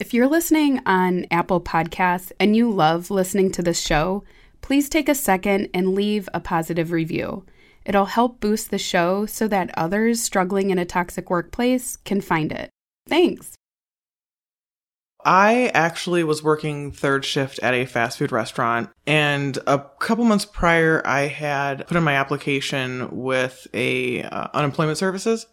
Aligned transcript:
If 0.00 0.14
you're 0.14 0.28
listening 0.28 0.80
on 0.86 1.26
Apple 1.30 1.60
Podcasts 1.60 2.32
and 2.40 2.56
you 2.56 2.70
love 2.70 3.10
listening 3.10 3.50
to 3.52 3.62
this 3.62 3.78
show, 3.78 4.24
please 4.62 4.88
take 4.88 5.10
a 5.10 5.14
second 5.14 5.68
and 5.74 5.94
leave 5.94 6.26
a 6.32 6.40
positive 6.40 6.90
review. 6.90 7.44
It'll 7.84 8.06
help 8.06 8.40
boost 8.40 8.70
the 8.70 8.78
show 8.78 9.26
so 9.26 9.46
that 9.48 9.76
others 9.76 10.22
struggling 10.22 10.70
in 10.70 10.78
a 10.78 10.86
toxic 10.86 11.28
workplace 11.28 11.98
can 11.98 12.22
find 12.22 12.50
it. 12.50 12.70
Thanks. 13.10 13.56
I 15.22 15.70
actually 15.74 16.24
was 16.24 16.42
working 16.42 16.92
third 16.92 17.26
shift 17.26 17.60
at 17.62 17.74
a 17.74 17.84
fast 17.84 18.16
food 18.16 18.32
restaurant, 18.32 18.88
and 19.06 19.58
a 19.66 19.84
couple 19.98 20.24
months 20.24 20.46
prior, 20.46 21.06
I 21.06 21.26
had 21.26 21.86
put 21.86 21.98
in 21.98 22.04
my 22.04 22.14
application 22.14 23.06
with 23.10 23.66
a 23.74 24.22
uh, 24.22 24.48
unemployment 24.54 24.96
services. 24.96 25.44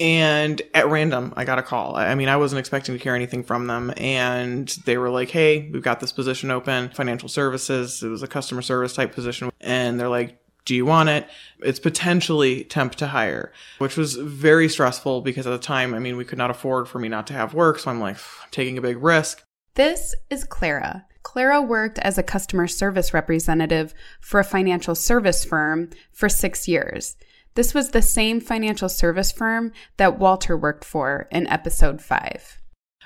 And 0.00 0.60
at 0.74 0.88
random, 0.88 1.32
I 1.36 1.44
got 1.44 1.58
a 1.58 1.62
call. 1.62 1.96
I 1.96 2.14
mean, 2.14 2.28
I 2.28 2.36
wasn't 2.36 2.58
expecting 2.58 2.96
to 2.96 3.02
hear 3.02 3.14
anything 3.14 3.44
from 3.44 3.68
them. 3.68 3.92
And 3.96 4.68
they 4.86 4.98
were 4.98 5.10
like, 5.10 5.30
Hey, 5.30 5.70
we've 5.72 5.82
got 5.82 6.00
this 6.00 6.12
position 6.12 6.50
open, 6.50 6.90
financial 6.90 7.28
services. 7.28 8.02
It 8.02 8.08
was 8.08 8.22
a 8.22 8.26
customer 8.26 8.62
service 8.62 8.94
type 8.94 9.14
position. 9.14 9.50
And 9.60 10.00
they're 10.00 10.08
like, 10.08 10.40
do 10.64 10.74
you 10.74 10.86
want 10.86 11.10
it? 11.10 11.28
It's 11.60 11.78
potentially 11.78 12.64
temp 12.64 12.94
to 12.96 13.08
hire, 13.08 13.52
which 13.78 13.96
was 13.96 14.14
very 14.14 14.68
stressful 14.68 15.20
because 15.20 15.46
at 15.46 15.50
the 15.50 15.58
time, 15.58 15.94
I 15.94 15.98
mean, 15.98 16.16
we 16.16 16.24
could 16.24 16.38
not 16.38 16.50
afford 16.50 16.88
for 16.88 16.98
me 16.98 17.08
not 17.08 17.26
to 17.28 17.34
have 17.34 17.54
work. 17.54 17.78
So 17.78 17.90
I'm 17.90 18.00
like, 18.00 18.16
I'm 18.16 18.50
taking 18.50 18.78
a 18.78 18.82
big 18.82 19.02
risk. 19.02 19.44
This 19.74 20.14
is 20.30 20.44
Clara. 20.44 21.06
Clara 21.22 21.60
worked 21.60 21.98
as 21.98 22.16
a 22.16 22.22
customer 22.22 22.66
service 22.66 23.12
representative 23.12 23.94
for 24.20 24.40
a 24.40 24.44
financial 24.44 24.94
service 24.94 25.44
firm 25.44 25.90
for 26.12 26.28
six 26.28 26.68
years. 26.68 27.16
This 27.54 27.72
was 27.72 27.90
the 27.90 28.02
same 28.02 28.40
financial 28.40 28.88
service 28.88 29.30
firm 29.30 29.72
that 29.96 30.18
Walter 30.18 30.56
worked 30.56 30.84
for 30.84 31.28
in 31.30 31.46
episode 31.46 32.02
five. 32.02 32.58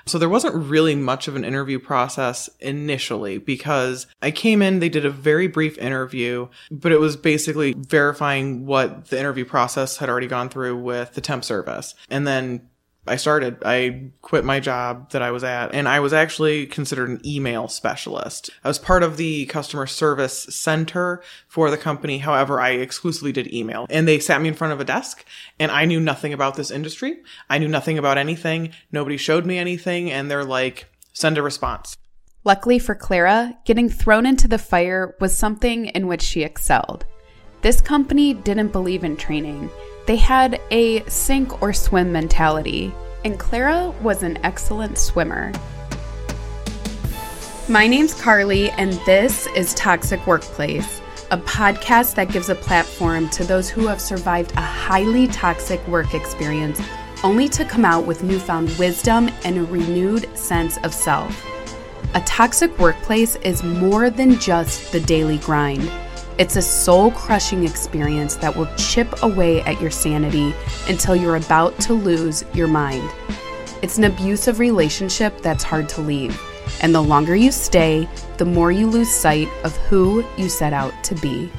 So 0.05 0.17
there 0.17 0.29
wasn't 0.29 0.55
really 0.55 0.95
much 0.95 1.27
of 1.27 1.35
an 1.35 1.45
interview 1.45 1.77
process 1.77 2.49
initially 2.59 3.37
because 3.37 4.07
I 4.23 4.31
came 4.31 4.63
in, 4.63 4.79
they 4.79 4.89
did 4.89 5.05
a 5.05 5.11
very 5.11 5.47
brief 5.47 5.77
interview, 5.77 6.47
but 6.71 6.91
it 6.91 6.99
was 6.99 7.15
basically 7.15 7.75
verifying 7.77 8.65
what 8.65 9.09
the 9.09 9.19
interview 9.19 9.45
process 9.45 9.97
had 9.97 10.09
already 10.09 10.25
gone 10.25 10.49
through 10.49 10.77
with 10.77 11.13
the 11.13 11.21
temp 11.21 11.43
service. 11.43 11.93
And 12.09 12.25
then 12.25 12.69
I 13.09 13.15
started. 13.15 13.57
I 13.65 14.11
quit 14.21 14.45
my 14.45 14.59
job 14.59 15.11
that 15.11 15.21
I 15.21 15.31
was 15.31 15.43
at, 15.43 15.73
and 15.73 15.87
I 15.87 15.99
was 15.99 16.13
actually 16.13 16.67
considered 16.67 17.09
an 17.09 17.21
email 17.25 17.67
specialist. 17.67 18.49
I 18.63 18.67
was 18.67 18.77
part 18.77 19.03
of 19.03 19.17
the 19.17 19.47
customer 19.47 19.87
service 19.87 20.43
center 20.43 21.21
for 21.47 21.71
the 21.71 21.77
company. 21.77 22.19
However, 22.19 22.61
I 22.61 22.71
exclusively 22.71 23.31
did 23.31 23.53
email. 23.53 23.87
And 23.89 24.07
they 24.07 24.19
sat 24.19 24.41
me 24.41 24.47
in 24.47 24.53
front 24.53 24.73
of 24.73 24.79
a 24.79 24.85
desk, 24.85 25.25
and 25.59 25.71
I 25.71 25.85
knew 25.85 25.99
nothing 25.99 26.33
about 26.33 26.55
this 26.55 26.71
industry. 26.71 27.17
I 27.49 27.57
knew 27.57 27.67
nothing 27.67 27.97
about 27.97 28.17
anything. 28.17 28.71
Nobody 28.91 29.17
showed 29.17 29.45
me 29.45 29.57
anything, 29.57 30.11
and 30.11 30.29
they're 30.29 30.45
like, 30.45 30.85
send 31.11 31.37
a 31.37 31.41
response. 31.41 31.97
Luckily 32.43 32.79
for 32.79 32.95
Clara, 32.95 33.57
getting 33.65 33.89
thrown 33.89 34.25
into 34.25 34.47
the 34.47 34.57
fire 34.57 35.15
was 35.19 35.37
something 35.37 35.87
in 35.87 36.07
which 36.07 36.21
she 36.21 36.43
excelled. 36.43 37.05
This 37.61 37.81
company 37.81 38.33
didn't 38.33 38.71
believe 38.71 39.03
in 39.03 39.17
training 39.17 39.69
they 40.09 40.15
had 40.15 40.59
a 40.71 41.07
sink 41.07 41.61
or 41.61 41.71
swim 41.71 42.11
mentality, 42.11 42.91
and 43.23 43.37
Clara 43.37 43.93
was 44.01 44.23
an 44.23 44.39
excellent 44.43 44.97
swimmer. 44.97 45.51
My 47.67 47.85
name's 47.85 48.19
Carly, 48.19 48.71
and 48.71 48.93
this 49.05 49.45
is 49.55 49.71
Toxic 49.75 50.25
Workplace, 50.25 50.99
a 51.29 51.37
podcast 51.37 52.15
that 52.15 52.31
gives 52.31 52.49
a 52.49 52.55
platform 52.55 53.29
to 53.29 53.43
those 53.43 53.69
who 53.69 53.85
have 53.85 54.01
survived 54.01 54.51
a 54.53 54.61
highly 54.61 55.27
toxic 55.27 55.87
work 55.87 56.15
experience 56.15 56.81
only 57.23 57.47
to 57.47 57.63
come 57.63 57.85
out 57.85 58.07
with 58.07 58.23
newfound 58.23 58.75
wisdom 58.79 59.29
and 59.43 59.59
a 59.59 59.63
renewed 59.65 60.35
sense 60.35 60.79
of 60.79 60.91
self. 60.91 61.45
A 62.15 62.21
toxic 62.21 62.75
workplace 62.79 63.35
is 63.43 63.61
more 63.61 64.09
than 64.09 64.39
just 64.39 64.91
the 64.91 65.01
daily 65.01 65.37
grind. 65.37 65.87
It's 66.39 66.55
a 66.55 66.61
soul 66.61 67.11
crushing 67.11 67.65
experience 67.65 68.37
that 68.37 68.55
will 68.55 68.73
chip 68.77 69.23
away 69.23 69.61
at 69.63 69.81
your 69.81 69.91
sanity 69.91 70.55
until 70.87 71.13
you're 71.13 71.35
about 71.35 71.77
to 71.81 71.93
lose 71.93 72.45
your 72.53 72.69
mind. 72.69 73.11
It's 73.81 73.97
an 73.97 74.05
abusive 74.05 74.57
relationship 74.57 75.41
that's 75.41 75.65
hard 75.65 75.89
to 75.89 76.01
leave, 76.01 76.41
and 76.79 76.95
the 76.95 77.03
longer 77.03 77.35
you 77.35 77.51
stay, 77.51 78.07
the 78.37 78.45
more 78.45 78.71
you 78.71 78.87
lose 78.87 79.09
sight 79.11 79.49
of 79.65 79.75
who 79.89 80.23
you 80.37 80.47
set 80.47 80.71
out 80.71 80.93
to 81.03 81.15
be. 81.15 81.51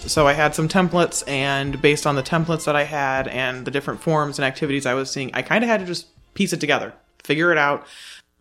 So 0.00 0.26
I 0.26 0.32
had 0.32 0.54
some 0.54 0.66
templates, 0.66 1.22
and 1.28 1.80
based 1.82 2.06
on 2.06 2.16
the 2.16 2.22
templates 2.22 2.64
that 2.64 2.74
I 2.74 2.84
had 2.84 3.28
and 3.28 3.66
the 3.66 3.70
different 3.70 4.00
forms 4.00 4.38
and 4.38 4.46
activities 4.46 4.86
I 4.86 4.94
was 4.94 5.10
seeing, 5.10 5.30
I 5.34 5.42
kind 5.42 5.62
of 5.62 5.68
had 5.68 5.80
to 5.80 5.86
just 5.86 6.06
piece 6.32 6.54
it 6.54 6.60
together, 6.60 6.94
figure 7.22 7.52
it 7.52 7.58
out 7.58 7.86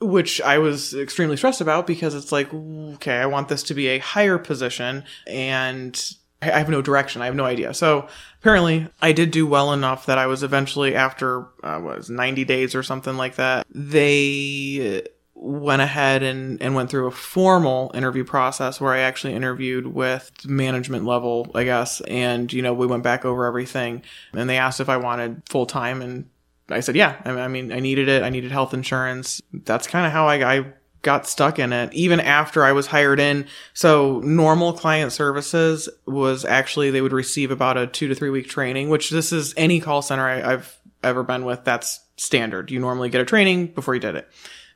which 0.02 0.42
I 0.42 0.58
was 0.58 0.94
extremely 0.94 1.38
stressed 1.38 1.62
about 1.62 1.86
because 1.86 2.16
it's 2.16 2.32
like, 2.32 2.52
okay, 2.54 3.18
I 3.18 3.28
want 3.28 3.50
this 3.50 3.64
to 3.64 3.74
be 3.74 3.88
a 3.88 4.00
higher 4.00 4.38
position 4.38 5.04
and 5.28 6.16
I 6.42 6.48
have 6.58 6.70
no 6.70 6.82
direction. 6.82 7.22
I 7.22 7.26
have 7.26 7.36
no 7.36 7.46
idea. 7.46 7.74
So 7.74 8.08
apparently 8.40 8.88
I 9.02 9.12
did 9.12 9.30
do 9.30 9.46
well 9.46 9.74
enough 9.74 10.08
that 10.08 10.18
I 10.18 10.26
was 10.26 10.42
eventually 10.42 10.96
after, 10.96 11.42
uh, 11.64 11.80
was 11.84 12.10
90 12.10 12.46
days 12.46 12.74
or 12.74 12.82
something 12.82 13.16
like 13.16 13.36
that. 13.36 13.68
They 13.70 15.04
went 15.36 15.82
ahead 15.84 16.24
and, 16.24 16.60
and 16.62 16.74
went 16.74 16.90
through 16.90 17.08
a 17.08 17.12
formal 17.12 17.92
interview 17.94 18.24
process 18.24 18.82
where 18.82 18.94
I 18.94 19.00
actually 19.00 19.34
interviewed 19.34 19.88
with 19.88 20.32
management 20.46 21.06
level, 21.06 21.52
I 21.54 21.64
guess. 21.64 22.02
And, 22.02 22.52
you 22.52 22.64
know, 22.64 22.74
we 22.74 22.88
went 22.88 23.04
back 23.04 23.24
over 23.24 23.46
everything 23.46 24.02
and 24.34 24.50
they 24.50 24.58
asked 24.58 24.80
if 24.80 24.90
I 24.90 24.98
wanted 24.98 25.44
full 25.48 25.68
time 25.68 26.02
and 26.02 26.28
I 26.72 26.80
said, 26.80 26.96
yeah. 26.96 27.22
I 27.26 27.48
mean, 27.48 27.72
I 27.72 27.80
needed 27.80 28.08
it. 28.08 28.24
I 28.24 28.30
needed 28.30 28.52
health 28.52 28.74
insurance. 28.74 29.42
That's 29.54 29.88
kind 29.88 30.06
of 30.06 30.12
how 30.12 30.28
I, 30.28 30.56
I 30.56 30.74
got 31.02 31.28
stuck 31.28 31.60
in 31.60 31.74
it 31.74 31.94
even 31.94 32.20
after 32.20 32.64
I 32.64 32.72
was 32.72 32.88
hired 32.88 33.20
in. 33.20 33.48
So 33.74 34.20
normal 34.20 34.74
client 34.74 35.12
services 35.12 35.90
was 36.06 36.46
actually, 36.46 36.92
they 36.92 37.02
would 37.02 37.14
receive 37.14 37.52
about 37.52 37.78
a 37.78 37.88
two 37.88 38.08
to 38.08 38.16
three 38.16 38.30
week 38.30 38.48
training, 38.48 38.90
which 38.90 39.10
this 39.10 39.32
is 39.32 39.54
any 39.58 39.80
call 39.80 40.02
center 40.02 40.28
I, 40.28 40.52
have 40.52 40.76
ever 41.04 41.24
been 41.24 41.46
with. 41.46 41.64
That's 41.64 42.00
standard. 42.18 42.70
You 42.72 42.80
normally 42.80 43.10
get 43.10 43.22
a 43.22 43.26
training 43.26 43.68
before 43.68 43.94
you 43.96 44.00
did 44.00 44.16
it. 44.16 44.30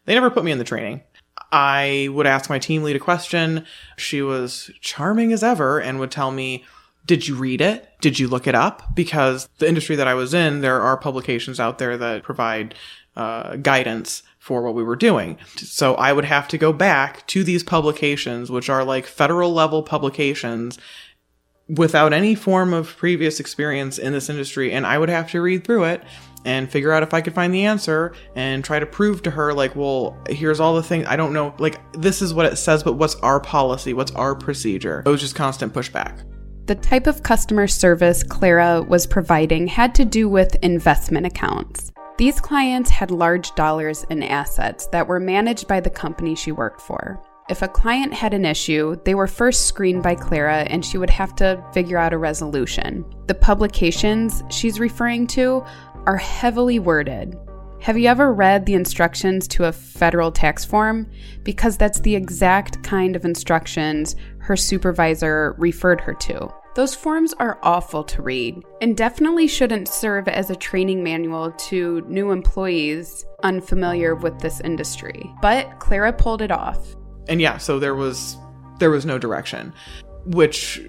They 0.05 0.13
never 0.13 0.31
put 0.31 0.43
me 0.43 0.51
in 0.51 0.57
the 0.57 0.63
training. 0.63 1.01
I 1.51 2.09
would 2.11 2.27
ask 2.27 2.49
my 2.49 2.59
team 2.59 2.83
lead 2.83 2.95
a 2.95 2.99
question. 2.99 3.65
She 3.97 4.21
was 4.21 4.71
charming 4.81 5.31
as 5.31 5.43
ever 5.43 5.79
and 5.79 5.99
would 5.99 6.11
tell 6.11 6.31
me, 6.31 6.65
did 7.05 7.27
you 7.27 7.35
read 7.35 7.61
it? 7.61 7.89
Did 8.01 8.19
you 8.19 8.27
look 8.27 8.47
it 8.47 8.55
up? 8.55 8.95
Because 8.95 9.47
the 9.59 9.67
industry 9.67 9.95
that 9.95 10.07
I 10.07 10.13
was 10.13 10.33
in, 10.33 10.61
there 10.61 10.81
are 10.81 10.97
publications 10.97 11.59
out 11.59 11.77
there 11.77 11.97
that 11.97 12.23
provide 12.23 12.75
uh, 13.15 13.55
guidance 13.57 14.23
for 14.39 14.61
what 14.61 14.75
we 14.75 14.83
were 14.83 14.95
doing. 14.95 15.37
So 15.57 15.95
I 15.95 16.13
would 16.13 16.25
have 16.25 16.47
to 16.49 16.57
go 16.57 16.73
back 16.73 17.25
to 17.27 17.43
these 17.43 17.63
publications, 17.63 18.51
which 18.51 18.69
are 18.69 18.83
like 18.83 19.05
federal 19.05 19.53
level 19.53 19.83
publications 19.83 20.77
without 21.67 22.13
any 22.13 22.35
form 22.35 22.73
of 22.73 22.95
previous 22.97 23.39
experience 23.39 23.97
in 23.97 24.13
this 24.13 24.29
industry. 24.29 24.71
And 24.71 24.85
I 24.85 24.97
would 24.97 25.09
have 25.09 25.31
to 25.31 25.41
read 25.41 25.63
through 25.63 25.85
it 25.85 26.03
and 26.45 26.71
figure 26.71 26.91
out 26.91 27.01
if 27.01 27.13
I 27.13 27.21
could 27.21 27.33
find 27.33 27.51
the 27.51 27.65
answer 27.65 28.13
and 28.35 28.63
try 28.63 28.77
to 28.77 28.85
prove 28.85 29.23
to 29.23 29.31
her, 29.31 29.51
like, 29.51 29.75
well, 29.75 30.15
here's 30.29 30.59
all 30.59 30.75
the 30.75 30.83
things 30.83 31.07
I 31.07 31.15
don't 31.15 31.33
know. 31.33 31.55
Like, 31.57 31.79
this 31.93 32.21
is 32.21 32.35
what 32.35 32.45
it 32.45 32.57
says, 32.57 32.83
but 32.83 32.93
what's 32.93 33.15
our 33.15 33.39
policy? 33.39 33.93
What's 33.93 34.11
our 34.11 34.35
procedure? 34.35 35.01
It 35.03 35.09
was 35.09 35.21
just 35.21 35.33
constant 35.33 35.73
pushback. 35.73 36.23
The 36.67 36.73
type 36.73 37.05
of 37.05 37.21
customer 37.21 37.67
service 37.67 38.23
Clara 38.23 38.81
was 38.81 39.05
providing 39.05 39.67
had 39.67 39.93
to 39.95 40.03
do 40.03 40.27
with 40.27 40.55
investment 40.63 41.27
accounts. 41.27 41.91
These 42.17 42.41
clients 42.41 42.89
had 42.89 43.11
large 43.11 43.53
dollars 43.53 44.03
in 44.09 44.23
assets 44.23 44.87
that 44.87 45.07
were 45.07 45.19
managed 45.19 45.67
by 45.67 45.79
the 45.79 45.91
company 45.91 46.33
she 46.33 46.51
worked 46.51 46.81
for. 46.81 47.21
If 47.49 47.61
a 47.61 47.67
client 47.67 48.15
had 48.15 48.33
an 48.33 48.45
issue, 48.45 48.95
they 49.05 49.13
were 49.13 49.27
first 49.27 49.67
screened 49.67 50.01
by 50.01 50.15
Clara 50.15 50.61
and 50.61 50.83
she 50.83 50.97
would 50.97 51.11
have 51.11 51.35
to 51.35 51.63
figure 51.71 51.99
out 51.99 52.13
a 52.13 52.17
resolution. 52.17 53.05
The 53.27 53.35
publications 53.35 54.41
she's 54.49 54.79
referring 54.79 55.27
to 55.27 55.63
are 56.07 56.17
heavily 56.17 56.79
worded. 56.79 57.37
Have 57.85 57.99
you 57.99 58.07
ever 58.07 58.33
read 58.33 58.65
the 58.65 58.73
instructions 58.73 59.47
to 59.49 59.65
a 59.65 59.71
federal 59.71 60.31
tax 60.31 60.65
form? 60.65 61.07
Because 61.43 61.77
that's 61.77 61.99
the 61.99 62.15
exact 62.15 62.81
kind 62.81 63.15
of 63.15 63.25
instructions 63.25 64.15
her 64.45 64.55
supervisor 64.55 65.55
referred 65.57 65.99
her 66.01 66.13
to. 66.13 66.53
Those 66.75 66.93
forms 66.93 67.33
are 67.39 67.57
awful 67.63 68.03
to 68.03 68.21
read 68.21 68.61
and 68.79 68.95
definitely 68.95 69.47
shouldn't 69.47 69.87
serve 69.87 70.27
as 70.27 70.49
a 70.49 70.55
training 70.55 71.03
manual 71.03 71.51
to 71.51 72.01
new 72.01 72.31
employees 72.31 73.25
unfamiliar 73.43 74.13
with 74.13 74.37
this 74.39 74.59
industry. 74.59 75.31
But 75.41 75.79
Clara 75.79 76.13
pulled 76.13 76.41
it 76.43 76.51
off. 76.51 76.95
And 77.27 77.41
yeah, 77.41 77.57
so 77.57 77.79
there 77.79 77.95
was 77.95 78.37
there 78.79 78.91
was 78.91 79.05
no 79.05 79.17
direction, 79.17 79.73
which 80.25 80.81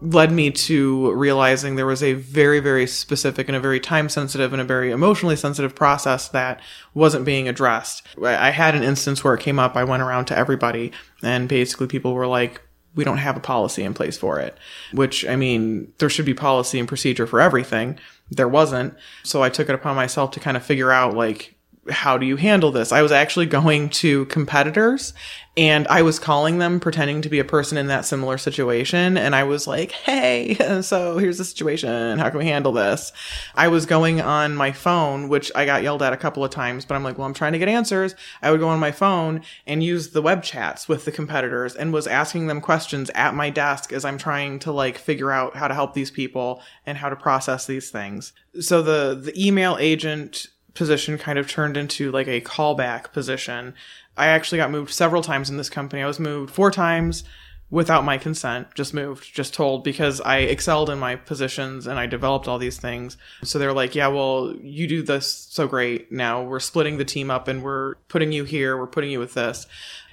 led 0.00 0.30
me 0.30 0.50
to 0.50 1.12
realizing 1.12 1.74
there 1.74 1.86
was 1.86 2.02
a 2.02 2.12
very 2.14 2.60
very 2.60 2.86
specific 2.86 3.48
and 3.48 3.56
a 3.56 3.60
very 3.60 3.80
time 3.80 4.08
sensitive 4.08 4.52
and 4.52 4.62
a 4.62 4.64
very 4.64 4.90
emotionally 4.90 5.36
sensitive 5.36 5.74
process 5.74 6.28
that 6.28 6.60
wasn't 6.94 7.24
being 7.24 7.48
addressed. 7.48 8.06
I 8.22 8.50
had 8.50 8.74
an 8.74 8.82
instance 8.82 9.22
where 9.22 9.34
it 9.34 9.40
came 9.40 9.58
up. 9.58 9.76
I 9.76 9.84
went 9.84 10.02
around 10.02 10.26
to 10.26 10.38
everybody 10.38 10.92
and 11.22 11.48
basically 11.48 11.88
people 11.88 12.14
were 12.14 12.26
like 12.26 12.62
we 12.96 13.04
don't 13.04 13.18
have 13.18 13.36
a 13.36 13.40
policy 13.40 13.84
in 13.84 13.94
place 13.94 14.18
for 14.18 14.40
it. 14.40 14.58
Which, 14.92 15.24
I 15.26 15.36
mean, 15.36 15.92
there 15.98 16.10
should 16.10 16.26
be 16.26 16.34
policy 16.34 16.80
and 16.80 16.88
procedure 16.88 17.26
for 17.26 17.40
everything. 17.40 17.98
There 18.30 18.48
wasn't. 18.48 18.94
So 19.22 19.42
I 19.42 19.50
took 19.50 19.68
it 19.68 19.74
upon 19.74 19.94
myself 19.94 20.32
to 20.32 20.40
kind 20.40 20.56
of 20.56 20.64
figure 20.64 20.90
out, 20.90 21.14
like, 21.14 21.54
how 21.90 22.18
do 22.18 22.26
you 22.26 22.36
handle 22.36 22.72
this? 22.72 22.92
I 22.92 23.02
was 23.02 23.12
actually 23.12 23.46
going 23.46 23.90
to 23.90 24.26
competitors 24.26 25.12
and 25.58 25.88
I 25.88 26.02
was 26.02 26.18
calling 26.18 26.58
them 26.58 26.80
pretending 26.80 27.22
to 27.22 27.30
be 27.30 27.38
a 27.38 27.44
person 27.44 27.78
in 27.78 27.86
that 27.86 28.04
similar 28.04 28.36
situation. 28.36 29.16
And 29.16 29.34
I 29.34 29.44
was 29.44 29.66
like, 29.66 29.90
Hey, 29.90 30.54
so 30.82 31.16
here's 31.16 31.38
the 31.38 31.44
situation. 31.44 32.18
How 32.18 32.28
can 32.28 32.38
we 32.38 32.44
handle 32.44 32.72
this? 32.72 33.12
I 33.54 33.68
was 33.68 33.86
going 33.86 34.20
on 34.20 34.54
my 34.54 34.72
phone, 34.72 35.28
which 35.28 35.50
I 35.54 35.64
got 35.64 35.82
yelled 35.82 36.02
at 36.02 36.12
a 36.12 36.18
couple 36.18 36.44
of 36.44 36.50
times, 36.50 36.84
but 36.84 36.94
I'm 36.94 37.04
like, 37.04 37.16
well, 37.16 37.26
I'm 37.26 37.34
trying 37.34 37.52
to 37.52 37.58
get 37.58 37.68
answers. 37.68 38.14
I 38.42 38.50
would 38.50 38.60
go 38.60 38.68
on 38.68 38.78
my 38.78 38.92
phone 38.92 39.42
and 39.66 39.82
use 39.82 40.10
the 40.10 40.22
web 40.22 40.42
chats 40.42 40.88
with 40.88 41.06
the 41.06 41.12
competitors 41.12 41.74
and 41.74 41.92
was 41.92 42.06
asking 42.06 42.48
them 42.48 42.60
questions 42.60 43.10
at 43.14 43.34
my 43.34 43.48
desk 43.48 43.92
as 43.92 44.04
I'm 44.04 44.18
trying 44.18 44.58
to 44.60 44.72
like 44.72 44.98
figure 44.98 45.30
out 45.30 45.56
how 45.56 45.68
to 45.68 45.74
help 45.74 45.94
these 45.94 46.10
people 46.10 46.62
and 46.84 46.98
how 46.98 47.08
to 47.08 47.16
process 47.16 47.66
these 47.66 47.90
things. 47.90 48.32
So 48.60 48.82
the, 48.82 49.18
the 49.18 49.46
email 49.46 49.76
agent 49.80 50.48
position 50.76 51.18
kind 51.18 51.38
of 51.38 51.48
turned 51.48 51.76
into 51.76 52.10
like 52.12 52.28
a 52.28 52.40
callback 52.40 53.12
position. 53.12 53.74
I 54.16 54.28
actually 54.28 54.58
got 54.58 54.70
moved 54.70 54.92
several 54.92 55.22
times 55.22 55.50
in 55.50 55.56
this 55.56 55.70
company. 55.70 56.02
I 56.02 56.06
was 56.06 56.20
moved 56.20 56.54
four 56.54 56.70
times 56.70 57.24
without 57.68 58.04
my 58.04 58.16
consent, 58.16 58.68
just 58.74 58.94
moved, 58.94 59.34
just 59.34 59.52
told 59.52 59.82
because 59.82 60.20
I 60.20 60.38
excelled 60.38 60.88
in 60.88 60.98
my 60.98 61.16
positions 61.16 61.86
and 61.86 61.98
I 61.98 62.06
developed 62.06 62.46
all 62.46 62.58
these 62.58 62.78
things. 62.78 63.16
So 63.42 63.58
they're 63.58 63.72
like, 63.72 63.94
yeah, 63.94 64.06
well, 64.06 64.54
you 64.60 64.86
do 64.86 65.02
this 65.02 65.48
so 65.50 65.66
great. 65.66 66.12
Now 66.12 66.42
we're 66.42 66.60
splitting 66.60 66.98
the 66.98 67.04
team 67.04 67.30
up 67.30 67.48
and 67.48 67.62
we're 67.62 67.96
putting 68.08 68.30
you 68.30 68.44
here, 68.44 68.76
we're 68.76 68.86
putting 68.86 69.10
you 69.10 69.18
with 69.18 69.34
this. 69.34 69.66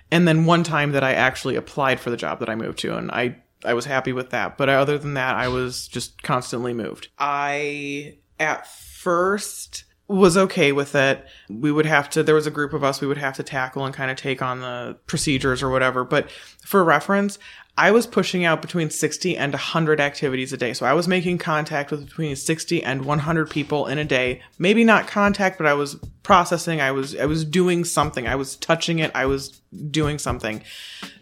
And 0.10 0.28
then 0.28 0.46
one 0.46 0.64
time 0.64 0.92
that 0.94 1.04
I 1.04 1.14
actually 1.14 1.56
applied 1.56 2.00
for 2.00 2.10
the 2.10 2.18
job 2.18 2.40
that 2.40 2.50
I 2.50 2.56
moved 2.56 2.80
to 2.80 2.98
and 2.98 3.12
I 3.12 3.38
I 3.66 3.74
was 3.74 3.86
happy 3.86 4.12
with 4.12 4.32
that. 4.32 4.58
But 4.58 4.68
other 4.68 4.98
than 4.98 5.14
that, 5.14 5.36
I 5.36 5.48
was 5.48 5.88
just 5.88 6.22
constantly 6.22 6.74
moved. 6.74 7.08
I 7.18 8.18
at 8.40 8.68
first 8.68 9.86
was 10.08 10.36
okay 10.36 10.72
with 10.72 10.96
it. 10.96 11.26
We 11.50 11.72
would 11.72 11.86
have 11.86 12.10
to, 12.12 12.24
there 12.24 12.36
was 12.36 12.48
a 12.48 12.52
group 12.52 12.74
of 12.74 12.84
us 12.84 13.00
we 13.00 13.08
would 13.08 13.18
have 13.18 13.36
to 13.36 13.44
tackle 13.44 13.86
and 13.86 13.94
kind 13.94 14.12
of 14.12 14.18
take 14.18 14.42
on 14.42 14.60
the 14.60 14.98
procedures 15.08 15.64
or 15.64 15.70
whatever. 15.70 16.04
But 16.04 16.30
for 16.66 16.84
reference, 16.84 17.40
I 17.78 17.90
was 17.92 18.06
pushing 18.06 18.46
out 18.46 18.62
between 18.62 18.90
60 18.90 19.36
and 19.36 19.54
100 19.54 20.00
activities 20.00 20.54
a 20.54 20.58
day. 20.58 20.74
So 20.74 20.86
I 20.86 20.94
was 20.94 21.08
making 21.08 21.40
contact 21.40 21.90
with 21.90 22.06
between 22.06 22.36
60 22.36 22.84
and 22.84 23.06
100 23.06 23.50
people 23.50 23.88
in 23.88 23.98
a 23.98 24.06
day. 24.06 24.42
Maybe 24.60 24.84
not 24.84 25.08
contact, 25.08 25.58
but 25.58 25.66
I 25.66 25.74
was 25.74 25.96
processing. 26.22 26.82
I 26.82 26.92
was, 26.92 27.16
I 27.16 27.26
was 27.26 27.46
doing 27.46 27.84
something. 27.84 28.28
I 28.28 28.36
was 28.36 28.58
touching 28.58 29.00
it. 29.00 29.12
I 29.16 29.26
was 29.26 29.62
doing 29.90 30.20
something. 30.20 30.64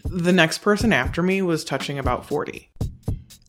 The 0.04 0.34
next 0.34 0.58
person 0.58 0.92
after 0.92 1.22
me 1.22 1.42
was 1.42 1.64
touching 1.64 1.98
about 1.98 2.26
40. 2.26 2.71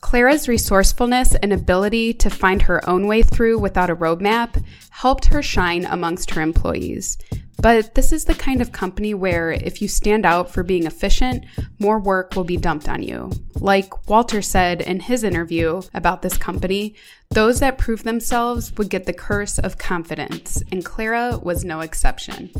Clara's 0.02 0.48
resourcefulness 0.48 1.34
and 1.36 1.52
ability 1.52 2.12
to 2.12 2.28
find 2.28 2.60
her 2.60 2.86
own 2.88 3.06
way 3.06 3.22
through 3.22 3.58
without 3.58 3.88
a 3.88 3.96
roadmap 3.96 4.62
helped 4.90 5.26
her 5.26 5.42
shine 5.42 5.86
amongst 5.86 6.32
her 6.32 6.42
employees. 6.42 7.16
But 7.62 7.94
this 7.94 8.12
is 8.12 8.24
the 8.24 8.34
kind 8.34 8.60
of 8.60 8.72
company 8.72 9.14
where 9.14 9.52
if 9.52 9.80
you 9.80 9.88
stand 9.88 10.26
out 10.26 10.50
for 10.50 10.64
being 10.64 10.84
efficient, 10.84 11.46
more 11.78 12.00
work 12.00 12.34
will 12.34 12.44
be 12.44 12.56
dumped 12.56 12.88
on 12.88 13.02
you. 13.02 13.30
Like 13.54 14.08
Walter 14.08 14.42
said 14.42 14.82
in 14.82 15.00
his 15.00 15.22
interview 15.22 15.80
about 15.94 16.20
this 16.20 16.36
company, 16.36 16.96
those 17.30 17.60
that 17.60 17.78
prove 17.78 18.02
themselves 18.02 18.76
would 18.76 18.90
get 18.90 19.06
the 19.06 19.12
curse 19.12 19.58
of 19.58 19.78
confidence, 19.78 20.62
and 20.72 20.84
Clara 20.84 21.38
was 21.40 21.64
no 21.64 21.80
exception 21.80 22.50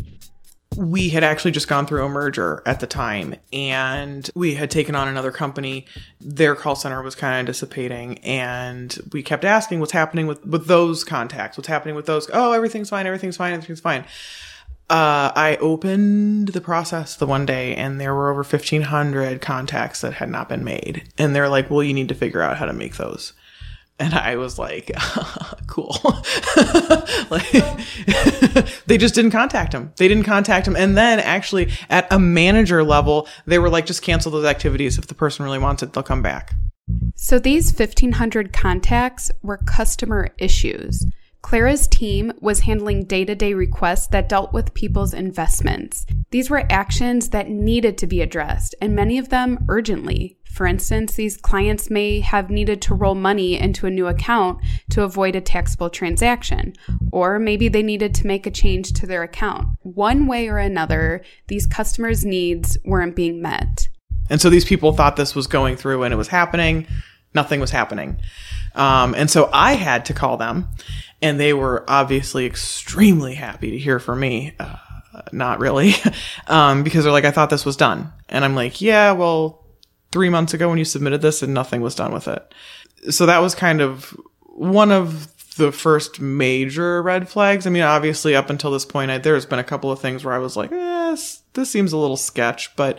we 0.77 1.09
had 1.09 1.25
actually 1.25 1.51
just 1.51 1.69
gone 1.69 1.87
through 1.87 2.05
a 2.05 2.09
merger 2.09 2.63
at 2.67 2.81
the 2.81 2.87
time 2.87 3.35
and 3.53 4.31
we 4.35 4.55
had 4.55 4.71
taken 4.71 4.95
on 4.95 5.09
another 5.09 5.31
company. 5.31 5.87
Their 6.21 6.55
call 6.55 6.77
center 6.77 7.03
was 7.03 7.15
kind 7.15 7.41
of 7.41 7.53
dissipating 7.53 8.19
and 8.19 8.99
we 9.13 9.23
kept 9.23 9.45
asking 9.45 9.81
what's 9.81 9.93
happening 9.93 10.27
with, 10.27 10.45
with 10.47 10.67
those 10.67 11.05
contacts. 11.05 11.57
What's 11.57 11.69
happening 11.69 11.95
with 11.95 12.07
those? 12.07 12.29
Oh, 12.33 12.53
everything's 12.53 12.91
fine. 12.91 13.07
Everything's 13.07 13.37
fine. 13.37 13.53
Everything's 13.53 13.81
fine. 13.81 14.05
Uh, 14.91 15.33
I 15.35 15.57
opened 15.61 16.49
the 16.49 16.61
process 16.61 17.17
the 17.17 17.27
one 17.27 17.47
day 17.47 17.75
and 17.75 18.01
there 18.01 18.15
were 18.15 18.31
over 18.31 18.43
1500 18.43 19.41
contacts 19.41 20.01
that 20.03 20.15
had 20.15 20.29
not 20.29 20.49
been 20.49 20.65
made. 20.65 21.05
And 21.17 21.35
they're 21.35 21.49
like, 21.49 21.71
well, 21.71 21.83
you 21.83 21.95
need 21.95 22.09
to 22.09 22.15
figure 22.15 22.43
out 22.43 22.59
how 22.59 22.67
to 22.67 22.73
make 22.73 22.97
those 22.97 23.33
and 24.03 24.15
I 24.15 24.35
was 24.35 24.59
like, 24.59 24.91
cool. 25.69 25.97
like, 27.31 27.53
they 28.87 28.99
just 28.99 29.15
didn't 29.15 29.31
contact 29.31 29.73
him. 29.73 29.93
They 29.97 30.09
didn't 30.09 30.25
contact 30.25 30.67
him. 30.67 30.75
And 30.75 30.97
then 30.97 31.21
actually 31.21 31.71
at 31.89 32.13
a 32.13 32.19
manager 32.19 32.83
level, 32.83 33.29
they 33.47 33.61
were 33.61 33.71
like, 33.71 33.87
just 33.87 34.03
cancel 34.03 34.33
those 34.33 34.45
activities. 34.45 34.99
If 34.99 35.07
the 35.07 35.15
person 35.15 35.45
really 35.45 35.61
wants 35.61 35.85
it, 35.85 35.93
they'll 35.93 36.03
come 36.03 36.21
back. 36.21 36.53
So 37.15 37.39
these 37.39 37.73
1500 37.73 38.53
contacts 38.53 39.31
were 39.41 39.59
customer 39.59 40.31
issues. 40.37 41.07
Clara's 41.43 41.87
team 41.87 42.33
was 42.41 42.61
handling 42.61 43.05
day 43.05 43.25
to 43.25 43.37
day 43.37 43.55
requests 43.55 44.09
that 44.09 44.29
dealt 44.29 44.53
with 44.53 44.75
people's 44.75 45.15
investments. 45.15 46.07
These 46.31 46.51
were 46.51 46.67
actions 46.71 47.31
that 47.31 47.49
needed 47.49 47.99
to 47.99 48.07
be 48.07 48.21
addressed, 48.21 48.75
and 48.81 48.95
many 48.95 49.19
of 49.19 49.29
them 49.29 49.65
urgently. 49.69 50.39
For 50.53 50.67
instance, 50.67 51.15
these 51.15 51.39
clients 51.39 51.89
may 51.89 52.21
have 52.21 52.51
needed 52.51 52.83
to 52.83 52.95
roll 52.95 53.15
money 53.15 53.59
into 53.59 53.87
a 53.87 53.91
new 53.91 54.07
account 54.07 54.61
to 54.91 55.03
avoid 55.03 55.35
a 55.35 55.41
taxable 55.41 55.89
transaction, 55.89 56.75
or 57.11 57.39
maybe 57.39 57.69
they 57.69 57.83
needed 57.83 58.15
to 58.17 58.27
make 58.27 58.47
a 58.47 58.51
change 58.51 58.93
to 58.93 59.07
their 59.07 59.23
account. 59.23 59.69
One 59.81 60.27
way 60.27 60.49
or 60.49 60.59
another, 60.59 61.23
these 61.49 61.67
customers' 61.67 62.27
needs 62.27 62.77
weren't 62.85 63.17
being 63.17 63.41
met. 63.41 63.89
And 64.29 64.43
so 64.43 64.51
these 64.51 64.67
people 64.67 64.93
thought 64.93 65.17
this 65.17 65.35
was 65.35 65.47
going 65.47 65.77
through 65.77 66.03
and 66.03 66.13
it 66.13 66.19
was 66.19 66.29
happening. 66.29 66.87
Nothing 67.35 67.59
was 67.59 67.71
happening. 67.71 68.19
Um, 68.75 69.15
and 69.15 69.31
so 69.31 69.49
I 69.55 69.73
had 69.73 70.05
to 70.07 70.15
call 70.15 70.37
them, 70.37 70.69
and 71.23 71.41
they 71.41 71.55
were 71.55 71.83
obviously 71.89 72.45
extremely 72.45 73.35
happy 73.35 73.71
to 73.71 73.79
hear 73.79 73.99
from 73.99 74.21
me. 74.21 74.55
Uh, 74.61 74.77
not 75.33 75.61
really, 75.61 75.95
um, 76.47 76.83
because 76.83 77.05
they're 77.05 77.13
like, 77.13 77.25
I 77.25 77.31
thought 77.31 77.49
this 77.49 77.65
was 77.65 77.77
done. 77.77 78.13
And 78.29 78.45
I'm 78.45 78.55
like, 78.55 78.83
yeah, 78.83 79.13
well, 79.13 79.62
three 80.13 80.29
months 80.29 80.55
ago 80.55 80.69
when 80.69 80.79
you 80.79 80.85
submitted 80.85 81.23
this 81.23 81.43
and 81.43 81.53
nothing 81.53 81.81
was 81.81 81.95
done 81.95 82.13
with 82.13 82.29
it. 82.29 82.55
So 83.11 83.27
that 83.27 83.39
was 83.39 83.55
kind 83.55 83.81
of 83.81 84.17
one 84.43 84.93
of 84.93 85.29
the 85.57 85.73
first 85.73 86.21
major 86.21 87.03
red 87.03 87.29
flags. 87.29 87.67
I 87.67 87.71
mean, 87.71 87.83
obviously, 87.83 88.37
up 88.37 88.51
until 88.51 88.71
this 88.71 88.85
point, 88.85 89.11
I, 89.11 89.19
there's 89.19 89.47
been 89.47 89.59
a 89.59 89.65
couple 89.65 89.91
of 89.91 90.01
things 90.01 90.25
where 90.25 90.35
I 90.35 90.39
was 90.39 90.57
like, 90.57 90.71
eh, 90.73 91.17
this, 91.55 91.71
seems 91.71 91.93
a 91.93 91.99
little 91.99 92.17
sketch, 92.17 92.75
but 92.77 92.99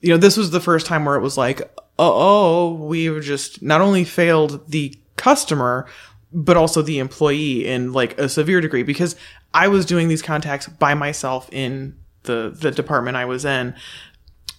you 0.00 0.10
know, 0.10 0.16
this 0.16 0.36
was 0.36 0.50
the 0.50 0.60
first 0.60 0.86
time 0.86 1.04
where 1.04 1.16
it 1.16 1.22
was 1.22 1.36
like, 1.36 1.62
oh, 1.98 2.74
we've 2.74 3.22
just 3.22 3.62
not 3.62 3.80
only 3.80 4.04
failed 4.04 4.68
the 4.70 4.94
customer, 5.16 5.86
but 6.32 6.56
also 6.56 6.82
the 6.82 6.98
employee 6.98 7.66
in 7.66 7.92
like 7.92 8.18
a 8.18 8.28
severe 8.28 8.60
degree 8.60 8.82
because 8.82 9.16
I 9.54 9.68
was 9.68 9.86
doing 9.86 10.08
these 10.08 10.22
contacts 10.22 10.68
by 10.68 10.94
myself 10.94 11.48
in 11.52 11.96
the 12.24 12.54
the 12.54 12.70
department 12.70 13.16
I 13.16 13.24
was 13.24 13.44
in 13.44 13.74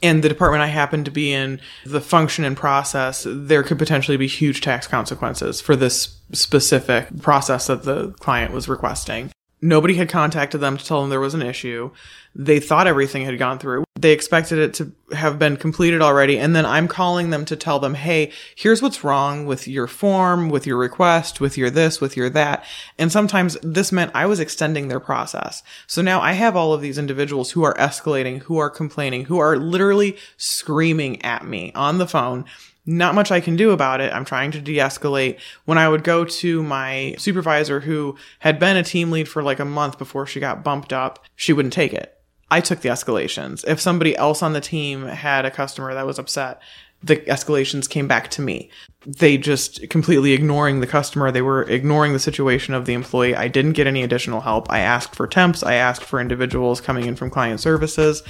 and 0.01 0.23
the 0.23 0.29
department 0.29 0.63
I 0.63 0.67
happen 0.67 1.03
to 1.03 1.11
be 1.11 1.33
in, 1.33 1.59
the 1.85 2.01
function 2.01 2.45
and 2.45 2.55
process, 2.55 3.25
there 3.27 3.63
could 3.63 3.77
potentially 3.77 4.17
be 4.17 4.27
huge 4.27 4.61
tax 4.61 4.87
consequences 4.87 5.59
for 5.61 5.75
this 5.75 6.17
specific 6.31 7.21
process 7.21 7.67
that 7.67 7.83
the 7.83 8.11
client 8.19 8.53
was 8.53 8.69
requesting. 8.69 9.31
Nobody 9.61 9.95
had 9.95 10.09
contacted 10.09 10.61
them 10.61 10.77
to 10.77 10.85
tell 10.85 11.01
them 11.01 11.09
there 11.09 11.19
was 11.19 11.33
an 11.33 11.41
issue. 11.41 11.91
They 12.33 12.61
thought 12.61 12.87
everything 12.87 13.25
had 13.25 13.37
gone 13.37 13.59
through. 13.59 13.83
They 13.99 14.13
expected 14.13 14.59
it 14.59 14.73
to 14.75 14.93
have 15.13 15.37
been 15.37 15.57
completed 15.57 16.01
already. 16.01 16.39
And 16.39 16.55
then 16.55 16.65
I'm 16.65 16.87
calling 16.87 17.29
them 17.29 17.43
to 17.45 17.57
tell 17.57 17.79
them, 17.79 17.95
Hey, 17.95 18.31
here's 18.55 18.81
what's 18.81 19.03
wrong 19.03 19.45
with 19.45 19.67
your 19.67 19.87
form, 19.87 20.49
with 20.49 20.65
your 20.65 20.77
request, 20.77 21.41
with 21.41 21.57
your 21.57 21.69
this, 21.69 21.99
with 21.99 22.15
your 22.15 22.29
that. 22.29 22.63
And 22.97 23.11
sometimes 23.11 23.57
this 23.61 23.91
meant 23.91 24.11
I 24.13 24.25
was 24.27 24.39
extending 24.39 24.87
their 24.87 25.01
process. 25.01 25.61
So 25.87 26.01
now 26.01 26.21
I 26.21 26.33
have 26.33 26.55
all 26.55 26.71
of 26.71 26.81
these 26.81 26.97
individuals 26.97 27.51
who 27.51 27.63
are 27.63 27.73
escalating, 27.73 28.43
who 28.43 28.57
are 28.59 28.69
complaining, 28.69 29.25
who 29.25 29.39
are 29.39 29.57
literally 29.57 30.15
screaming 30.37 31.21
at 31.25 31.45
me 31.45 31.73
on 31.75 31.97
the 31.97 32.07
phone 32.07 32.45
not 32.89 33.13
much 33.13 33.31
I 33.31 33.39
can 33.39 33.55
do 33.55 33.69
about 33.69 34.01
it. 34.01 34.11
I'm 34.11 34.25
trying 34.25 34.49
to 34.51 34.59
de 34.59 34.77
escalate. 34.77 35.37
When 35.65 35.77
I 35.77 35.87
would 35.87 36.03
go 36.03 36.25
to 36.25 36.63
my 36.63 37.15
supervisor, 37.19 37.79
who 37.79 38.17
had 38.39 38.57
been 38.57 38.77
a 38.77 38.83
team 38.83 39.11
lead 39.11 39.29
for 39.29 39.43
like 39.43 39.59
a 39.59 39.65
month 39.65 39.99
before 39.99 40.25
she 40.25 40.39
got 40.39 40.63
bumped 40.63 40.91
up, 40.91 41.23
she 41.35 41.53
wouldn't 41.53 41.73
take 41.73 41.93
it. 41.93 42.17
I 42.49 42.61
took 42.61 42.81
the 42.81 42.89
escalations. 42.89 43.63
If 43.67 43.79
somebody 43.79 44.17
else 44.17 44.41
on 44.41 44.53
the 44.53 44.61
team 44.61 45.05
had 45.05 45.45
a 45.45 45.51
customer 45.51 45.93
that 45.93 46.07
was 46.07 46.17
upset, 46.17 46.63
the 47.03 47.17
escalations 47.17 47.87
came 47.87 48.07
back 48.07 48.31
to 48.31 48.41
me. 48.41 48.71
They 49.05 49.37
just 49.37 49.87
completely 49.91 50.33
ignoring 50.33 50.79
the 50.79 50.87
customer. 50.87 51.31
They 51.31 51.43
were 51.43 51.61
ignoring 51.69 52.13
the 52.13 52.19
situation 52.19 52.73
of 52.73 52.87
the 52.87 52.93
employee. 52.93 53.35
I 53.35 53.49
didn't 53.49 53.73
get 53.73 53.85
any 53.85 54.01
additional 54.01 54.41
help. 54.41 54.69
I 54.71 54.79
asked 54.79 55.13
for 55.13 55.27
temps. 55.27 55.61
I 55.61 55.75
asked 55.75 56.03
for 56.03 56.19
individuals 56.19 56.81
coming 56.81 57.05
in 57.05 57.15
from 57.15 57.29
client 57.29 57.59
services. 57.59 58.23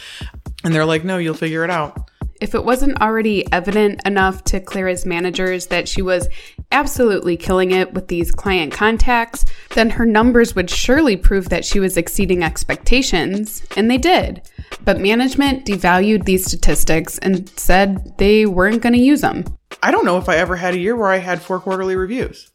And 0.65 0.75
they're 0.75 0.85
like, 0.85 1.05
no, 1.05 1.17
you'll 1.17 1.33
figure 1.33 1.63
it 1.63 1.69
out 1.69 2.08
if 2.41 2.55
it 2.55 2.63
wasn't 2.63 3.01
already 3.01 3.51
evident 3.51 4.01
enough 4.05 4.43
to 4.45 4.59
Clara's 4.59 5.05
managers 5.05 5.67
that 5.67 5.87
she 5.87 6.01
was 6.01 6.27
absolutely 6.71 7.35
killing 7.35 7.71
it 7.71 7.93
with 7.93 8.07
these 8.07 8.31
client 8.31 8.71
contacts, 8.71 9.45
then 9.75 9.89
her 9.89 10.05
numbers 10.05 10.55
would 10.55 10.69
surely 10.69 11.17
prove 11.17 11.49
that 11.49 11.65
she 11.65 11.79
was 11.79 11.97
exceeding 11.97 12.43
expectations, 12.43 13.63
and 13.75 13.89
they 13.89 13.97
did. 13.97 14.41
But 14.85 14.99
management 14.99 15.65
devalued 15.65 16.25
these 16.25 16.45
statistics 16.45 17.17
and 17.19 17.49
said 17.57 18.17
they 18.17 18.45
weren't 18.45 18.81
going 18.81 18.93
to 18.93 18.99
use 18.99 19.21
them. 19.21 19.45
I 19.81 19.91
don't 19.91 20.05
know 20.05 20.17
if 20.17 20.29
I 20.29 20.37
ever 20.37 20.55
had 20.55 20.73
a 20.73 20.79
year 20.79 20.95
where 20.95 21.09
I 21.09 21.17
had 21.17 21.41
four 21.41 21.59
quarterly 21.59 21.95
reviews. 21.95 22.51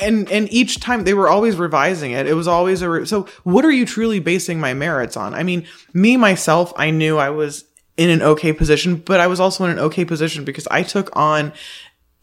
and 0.00 0.30
and 0.30 0.52
each 0.52 0.80
time 0.80 1.04
they 1.04 1.14
were 1.14 1.28
always 1.28 1.56
revising 1.56 2.12
it 2.12 2.26
it 2.26 2.32
was 2.34 2.48
always 2.48 2.80
a 2.82 2.88
re- 2.88 3.06
so 3.06 3.28
what 3.42 3.64
are 3.64 3.70
you 3.70 3.84
truly 3.84 4.18
basing 4.18 4.58
my 4.58 4.72
merits 4.72 5.14
on 5.16 5.34
i 5.34 5.42
mean 5.42 5.66
me 5.92 6.16
myself 6.16 6.72
i 6.76 6.90
knew 6.90 7.18
i 7.18 7.28
was 7.28 7.64
in 7.96 8.10
an 8.10 8.22
okay 8.22 8.52
position 8.52 8.96
but 8.96 9.20
i 9.20 9.26
was 9.26 9.40
also 9.40 9.64
in 9.64 9.70
an 9.70 9.78
okay 9.78 10.04
position 10.04 10.44
because 10.44 10.66
i 10.68 10.82
took 10.82 11.14
on 11.16 11.52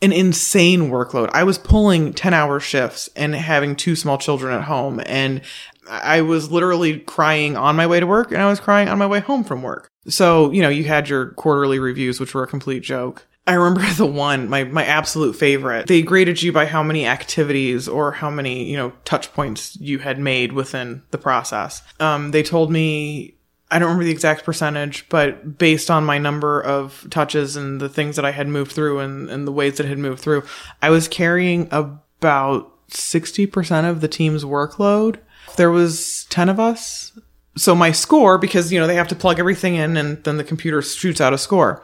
an 0.02 0.12
insane 0.12 0.90
workload 0.90 1.30
i 1.34 1.44
was 1.44 1.58
pulling 1.58 2.14
10 2.14 2.34
hour 2.34 2.60
shifts 2.60 3.10
and 3.16 3.36
having 3.36 3.76
two 3.76 3.96
small 3.96 4.18
children 4.18 4.54
at 4.54 4.64
home 4.64 5.02
and 5.06 5.42
i 5.88 6.22
was 6.22 6.52
literally 6.52 7.00
crying 7.00 7.56
on 7.56 7.76
my 7.76 7.88
way 7.88 8.00
to 8.00 8.08
work 8.08 8.32
and 8.32 8.42
i 8.42 8.50
was 8.50 8.60
crying 8.60 8.88
on 8.88 8.98
my 8.98 9.08
way 9.08 9.20
home 9.20 9.44
from 9.44 9.62
work 9.62 9.90
so 10.08 10.52
you 10.52 10.62
know 10.62 10.70
you 10.70 10.84
had 10.84 11.08
your 11.08 11.32
quarterly 11.32 11.80
reviews 11.80 12.20
which 12.20 12.34
were 12.34 12.44
a 12.44 12.48
complete 12.48 12.84
joke 12.84 13.28
I 13.48 13.54
remember 13.56 13.82
the 13.96 14.06
one, 14.06 14.50
my, 14.50 14.64
my 14.66 14.86
absolute 14.86 15.36
favorite. 15.36 15.88
They 15.88 16.02
graded 16.02 16.42
you 16.42 16.52
by 16.52 16.66
how 16.66 16.84
many 16.84 17.06
activities 17.06 17.88
or 17.88 18.12
how 18.12 18.30
many, 18.30 18.66
you 18.66 18.78
know, 18.78 18.94
touch 19.06 19.34
points 19.34 19.76
you 19.80 20.00
had 20.00 20.20
made 20.20 20.54
within 20.54 21.04
the 21.12 21.18
process. 21.18 21.82
Um, 22.00 22.32
they 22.32 22.44
told 22.44 22.72
me, 22.72 23.36
I 23.72 23.80
don't 23.80 23.88
remember 23.88 24.04
the 24.04 24.12
exact 24.12 24.44
percentage, 24.44 25.08
but 25.10 25.58
based 25.58 25.90
on 25.90 26.06
my 26.06 26.18
number 26.18 26.62
of 26.62 27.08
touches 27.10 27.56
and 27.56 27.80
the 27.80 27.90
things 27.90 28.16
that 28.18 28.26
I 28.26 28.32
had 28.32 28.48
moved 28.48 28.74
through 28.74 29.00
and, 29.00 29.30
and 29.30 29.48
the 29.48 29.52
ways 29.52 29.78
that 29.78 29.86
had 29.86 29.98
moved 29.98 30.20
through, 30.22 30.44
I 30.82 30.90
was 30.90 31.08
carrying 31.08 31.68
about 31.72 32.72
60% 32.90 33.90
of 33.90 34.02
the 34.02 34.08
team's 34.08 34.44
workload. 34.44 35.20
There 35.56 35.72
was 35.72 36.26
10 36.30 36.50
of 36.50 36.60
us. 36.60 37.18
So 37.58 37.74
my 37.76 37.92
score, 37.92 38.38
because, 38.38 38.72
you 38.72 38.80
know, 38.80 38.88
they 38.88 38.96
have 38.96 39.08
to 39.10 39.16
plug 39.16 39.40
everything 39.40 39.76
in 39.76 39.98
and 39.98 40.24
then 40.24 40.38
the 40.38 40.44
computer 40.44 40.82
shoots 40.82 41.20
out 41.20 41.34
a 41.34 41.38
score 41.38 41.84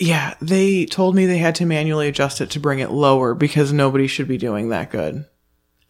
yeah, 0.00 0.34
they 0.40 0.86
told 0.86 1.14
me 1.14 1.26
they 1.26 1.38
had 1.38 1.54
to 1.56 1.66
manually 1.66 2.08
adjust 2.08 2.40
it 2.40 2.50
to 2.50 2.60
bring 2.60 2.78
it 2.78 2.90
lower 2.90 3.34
because 3.34 3.70
nobody 3.70 4.06
should 4.06 4.26
be 4.26 4.38
doing 4.38 4.70
that 4.70 4.90
good. 4.90 5.26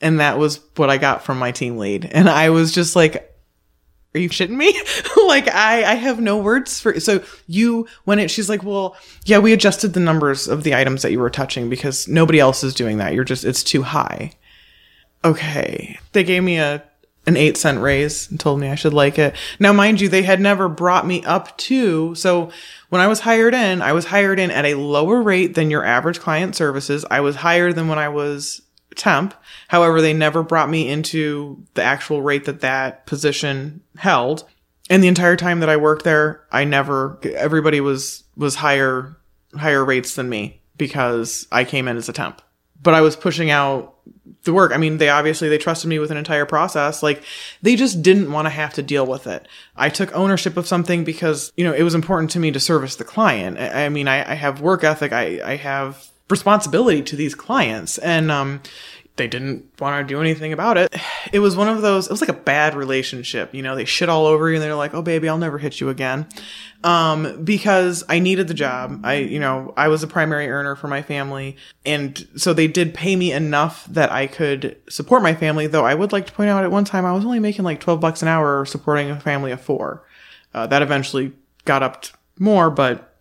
And 0.01 0.19
that 0.19 0.37
was 0.37 0.61
what 0.77 0.91
I 0.91 0.99
got 0.99 1.23
from 1.23 1.39
my 1.39 1.53
team 1.53 1.79
lead. 1.79 2.05
And 2.11 2.29
I 2.29 2.51
was 2.51 2.73
just 2.73 2.97
like, 2.97 3.33
are 4.15 4.21
you 4.21 4.29
shitting 4.29 4.57
me? 4.57 4.73
like 5.27 5.49
I, 5.49 5.85
I 5.85 5.95
have 5.95 6.21
no 6.21 6.37
words 6.37 6.81
for, 6.81 6.99
so 6.99 7.23
you, 7.47 7.87
when 8.05 8.19
it, 8.19 8.31
she's 8.31 8.49
like, 8.49 8.63
well, 8.63 8.97
yeah, 9.25 9.39
we 9.39 9.53
adjusted 9.53 9.93
the 9.93 10.01
numbers 10.01 10.49
of 10.49 10.65
the 10.65 10.75
items 10.75 11.03
that 11.03 11.13
you 11.13 11.21
were 11.21 11.31
touching 11.31 11.71
because 11.71 12.09
nobody 12.09 12.41
else 12.41 12.65
is 12.65 12.75
doing 12.75 12.99
that. 12.99 13.15
You're 13.15 13.25
just, 13.25 13.45
it's 13.45 13.63
too 13.63 13.83
high. 13.83 14.33
Okay. 15.25 15.99
They 16.13 16.25
gave 16.25 16.43
me 16.43 16.59
a 16.59 16.83
an 17.27 17.37
eight 17.37 17.57
cent 17.57 17.81
raise 17.81 18.31
and 18.31 18.41
told 18.41 18.59
me 18.59 18.69
I 18.69 18.75
should 18.75 18.95
like 18.95 19.19
it. 19.19 19.35
Now, 19.59 19.75
mind 19.75 20.01
you, 20.01 20.09
they 20.09 20.23
had 20.23 20.41
never 20.41 20.69
brought 20.69 21.07
me 21.07 21.23
up 21.25 21.57
to, 21.59 22.15
so 22.15 22.51
when 22.89 23.03
I 23.03 23.07
was 23.09 23.21
hired 23.21 23.55
in, 23.55 23.83
I 23.83 23.93
was 23.93 24.07
hired 24.07 24.41
in 24.41 24.51
at 24.51 24.65
a 24.65 24.75
lower 24.75 25.21
rate 25.23 25.55
than 25.55 25.71
your 25.71 25.85
average 25.85 26.19
client 26.19 26.57
services. 26.57 27.05
I 27.11 27.21
was 27.21 27.37
higher 27.37 27.73
than 27.73 27.89
when 27.89 27.99
I 27.99 28.09
was 28.09 28.63
temp. 28.97 29.35
However, 29.69 30.01
they 30.01 30.13
never 30.13 30.43
brought 30.43 30.71
me 30.71 30.89
into 30.89 31.65
the 31.75 31.83
actual 31.83 32.23
rate 32.23 32.45
that 32.45 32.61
that 32.61 33.07
position 33.07 33.83
held. 33.97 34.45
And 34.89 35.03
the 35.03 35.09
entire 35.09 35.37
time 35.37 35.61
that 35.61 35.69
I 35.69 35.77
worked 35.77 36.05
there, 36.05 36.45
I 36.51 36.65
never, 36.65 37.19
everybody 37.35 37.81
was, 37.81 38.25
was 38.37 38.57
higher, 38.57 39.17
higher 39.55 39.85
rates 39.85 40.15
than 40.15 40.29
me 40.29 40.61
because 40.77 41.47
I 41.53 41.65
came 41.65 41.87
in 41.87 41.97
as 41.97 42.09
a 42.09 42.13
temp. 42.13 42.43
But 42.83 42.95
I 42.95 43.03
was 43.03 43.15
pushing 43.15 43.51
out 43.51 43.95
the 44.45 44.53
work. 44.53 44.73
I 44.73 44.79
mean, 44.79 44.99
they 44.99 45.09
obviously 45.09 45.49
they 45.49 45.59
trusted 45.59 45.89
me 45.89 45.99
with 45.99 46.11
an 46.11 46.17
entire 46.17 46.47
process. 46.47 47.03
Like 47.03 47.23
they 47.63 47.77
just 47.77 48.03
didn't 48.03 48.33
want 48.33 48.47
to 48.47 48.51
have 48.51 48.75
to 48.75 48.83
deal 48.83 49.07
with 49.07 49.27
it. 49.27 49.47
I 49.77 49.91
took 49.91 50.15
ownership 50.15 50.57
of 50.57 50.67
something 50.67 51.05
because, 51.05 51.53
you 51.57 51.65
know, 51.65 51.73
it 51.73 51.83
was 51.83 51.95
important 51.95 52.31
to 52.33 52.39
me 52.39 52.51
to 52.53 52.61
service 52.61 52.97
the 52.97 53.05
client. 53.05 53.59
I, 53.59 53.85
I 53.85 53.89
mean, 53.91 54.09
I, 54.09 54.31
I, 54.31 54.35
have 54.35 54.61
work 54.61 54.83
ethic. 54.83 55.13
I, 55.13 55.41
I 55.45 55.57
have 55.57 56.10
responsibility 56.31 57.03
to 57.03 57.17
these 57.17 57.35
clients. 57.35 57.99
And, 57.99 58.31
um, 58.31 58.61
they 59.21 59.29
didn't 59.29 59.67
want 59.79 60.09
to 60.09 60.15
do 60.15 60.19
anything 60.19 60.53
about 60.53 60.79
it. 60.79 60.95
It 61.31 61.41
was 61.41 61.55
one 61.55 61.69
of 61.69 61.83
those, 61.83 62.07
it 62.07 62.11
was 62.11 62.23
like 62.23 62.31
a 62.31 62.33
bad 62.33 62.75
relationship. 62.75 63.55
You 63.55 63.61
know, 63.61 63.77
they 63.77 63.85
shit 63.85 64.09
all 64.09 64.25
over 64.25 64.49
you 64.49 64.57
and 64.57 64.63
they're 64.63 64.75
like, 64.75 64.95
oh, 64.95 65.03
baby, 65.03 65.29
I'll 65.29 65.37
never 65.37 65.59
hit 65.59 65.79
you 65.79 65.91
again. 65.91 66.27
Um, 66.83 67.45
because 67.45 68.03
I 68.09 68.19
needed 68.19 68.49
the 68.49 68.55
job. 68.55 69.03
I, 69.05 69.17
you 69.17 69.39
know, 69.39 69.75
I 69.77 69.89
was 69.89 70.03
a 70.03 70.07
primary 70.07 70.49
earner 70.49 70.75
for 70.75 70.89
my 70.89 71.03
family. 71.03 71.59
And 71.85 72.27
so 72.37 72.55
they 72.55 72.67
did 72.67 72.95
pay 72.95 73.15
me 73.15 73.31
enough 73.33 73.85
that 73.87 74.11
I 74.11 74.27
could 74.27 74.79
support 74.89 75.23
my 75.23 75.35
family. 75.35 75.67
Though 75.67 75.85
I 75.85 75.95
would 75.95 76.13
like 76.13 76.27
to 76.27 76.33
point 76.33 76.49
out 76.49 76.65
at 76.65 76.71
one 76.71 76.87
time, 76.87 77.05
I 77.05 77.13
was 77.13 77.27
only 77.27 77.41
making 77.41 77.67
like 77.67 77.81
12 77.81 78.01
bucks 78.01 78.23
an 78.23 78.29
hour 78.29 78.65
supporting 78.65 79.11
a 79.11 79.21
family 79.21 79.53
of 79.53 79.61
four. 79.61 80.03
Uh, 80.55 80.67
that 80.69 80.81
eventually 80.81 81.33
got 81.67 81.83
up 81.83 82.07
more, 82.39 82.71
but 82.71 83.15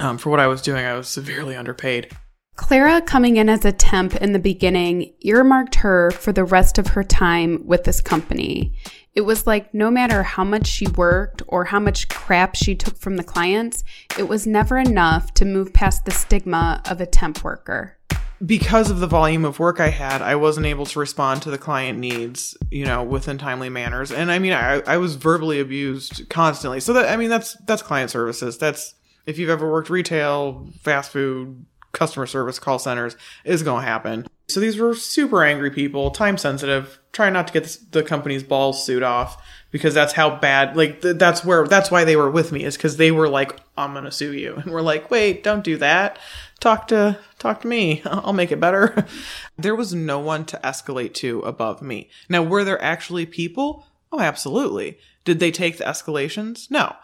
um, 0.00 0.18
for 0.18 0.30
what 0.30 0.40
I 0.40 0.48
was 0.48 0.60
doing, 0.60 0.84
I 0.84 0.94
was 0.94 1.08
severely 1.08 1.54
underpaid. 1.54 2.10
Clara 2.56 3.00
coming 3.00 3.36
in 3.36 3.48
as 3.48 3.64
a 3.64 3.72
temp 3.72 4.14
in 4.16 4.32
the 4.32 4.38
beginning 4.38 5.12
earmarked 5.20 5.74
her 5.76 6.12
for 6.12 6.32
the 6.32 6.44
rest 6.44 6.78
of 6.78 6.88
her 6.88 7.02
time 7.02 7.66
with 7.66 7.82
this 7.82 8.00
company. 8.00 8.72
It 9.14 9.22
was 9.22 9.44
like 9.44 9.74
no 9.74 9.90
matter 9.90 10.22
how 10.22 10.44
much 10.44 10.68
she 10.68 10.86
worked 10.86 11.42
or 11.48 11.64
how 11.64 11.80
much 11.80 12.08
crap 12.08 12.54
she 12.54 12.76
took 12.76 12.96
from 12.96 13.16
the 13.16 13.24
clients, 13.24 13.82
it 14.18 14.28
was 14.28 14.46
never 14.46 14.78
enough 14.78 15.34
to 15.34 15.44
move 15.44 15.72
past 15.72 16.04
the 16.04 16.12
stigma 16.12 16.80
of 16.88 17.00
a 17.00 17.06
temp 17.06 17.42
worker. 17.42 17.98
Because 18.44 18.88
of 18.88 19.00
the 19.00 19.06
volume 19.08 19.44
of 19.44 19.58
work 19.58 19.80
I 19.80 19.88
had, 19.88 20.22
I 20.22 20.36
wasn't 20.36 20.66
able 20.66 20.86
to 20.86 20.98
respond 21.00 21.42
to 21.42 21.50
the 21.50 21.58
client 21.58 21.98
needs, 21.98 22.56
you 22.70 22.84
know, 22.84 23.02
within 23.02 23.36
timely 23.36 23.68
manners. 23.68 24.12
And 24.12 24.30
I 24.30 24.38
mean, 24.38 24.52
I, 24.52 24.80
I 24.86 24.98
was 24.98 25.16
verbally 25.16 25.58
abused 25.58 26.28
constantly. 26.28 26.78
So 26.80 26.92
that, 26.92 27.08
I 27.08 27.16
mean, 27.16 27.30
that's, 27.30 27.56
that's 27.66 27.82
client 27.82 28.10
services. 28.10 28.58
That's, 28.58 28.94
if 29.26 29.38
you've 29.38 29.50
ever 29.50 29.70
worked 29.70 29.88
retail, 29.88 30.68
fast 30.82 31.10
food, 31.10 31.64
customer 31.94 32.26
service 32.26 32.58
call 32.58 32.78
centers 32.78 33.16
is 33.44 33.62
going 33.62 33.82
to 33.82 33.88
happen. 33.88 34.26
So 34.48 34.60
these 34.60 34.78
were 34.78 34.94
super 34.94 35.42
angry 35.42 35.70
people, 35.70 36.10
time 36.10 36.36
sensitive, 36.36 36.98
trying 37.12 37.32
not 37.32 37.46
to 37.46 37.52
get 37.52 37.78
the 37.92 38.02
company's 38.02 38.42
balls 38.42 38.84
suit 38.84 39.02
off 39.02 39.42
because 39.70 39.94
that's 39.94 40.12
how 40.12 40.36
bad, 40.36 40.76
like, 40.76 41.00
th- 41.00 41.16
that's 41.16 41.44
where, 41.44 41.66
that's 41.66 41.90
why 41.90 42.04
they 42.04 42.16
were 42.16 42.30
with 42.30 42.52
me 42.52 42.62
is 42.62 42.76
because 42.76 42.98
they 42.98 43.10
were 43.10 43.28
like, 43.28 43.58
I'm 43.76 43.92
going 43.92 44.04
to 44.04 44.10
sue 44.10 44.34
you. 44.34 44.56
And 44.56 44.70
we're 44.70 44.82
like, 44.82 45.10
wait, 45.10 45.42
don't 45.42 45.64
do 45.64 45.78
that. 45.78 46.18
Talk 46.60 46.88
to, 46.88 47.18
talk 47.38 47.62
to 47.62 47.66
me. 47.66 48.02
I'll 48.06 48.34
make 48.34 48.52
it 48.52 48.60
better. 48.60 49.06
there 49.58 49.74
was 49.74 49.94
no 49.94 50.18
one 50.18 50.44
to 50.46 50.60
escalate 50.62 51.14
to 51.14 51.40
above 51.40 51.80
me. 51.80 52.10
Now, 52.28 52.42
were 52.42 52.64
there 52.64 52.82
actually 52.82 53.24
people? 53.24 53.86
Oh, 54.12 54.20
absolutely. 54.20 54.98
Did 55.24 55.40
they 55.40 55.50
take 55.50 55.78
the 55.78 55.84
escalations? 55.84 56.70
No. 56.70 56.94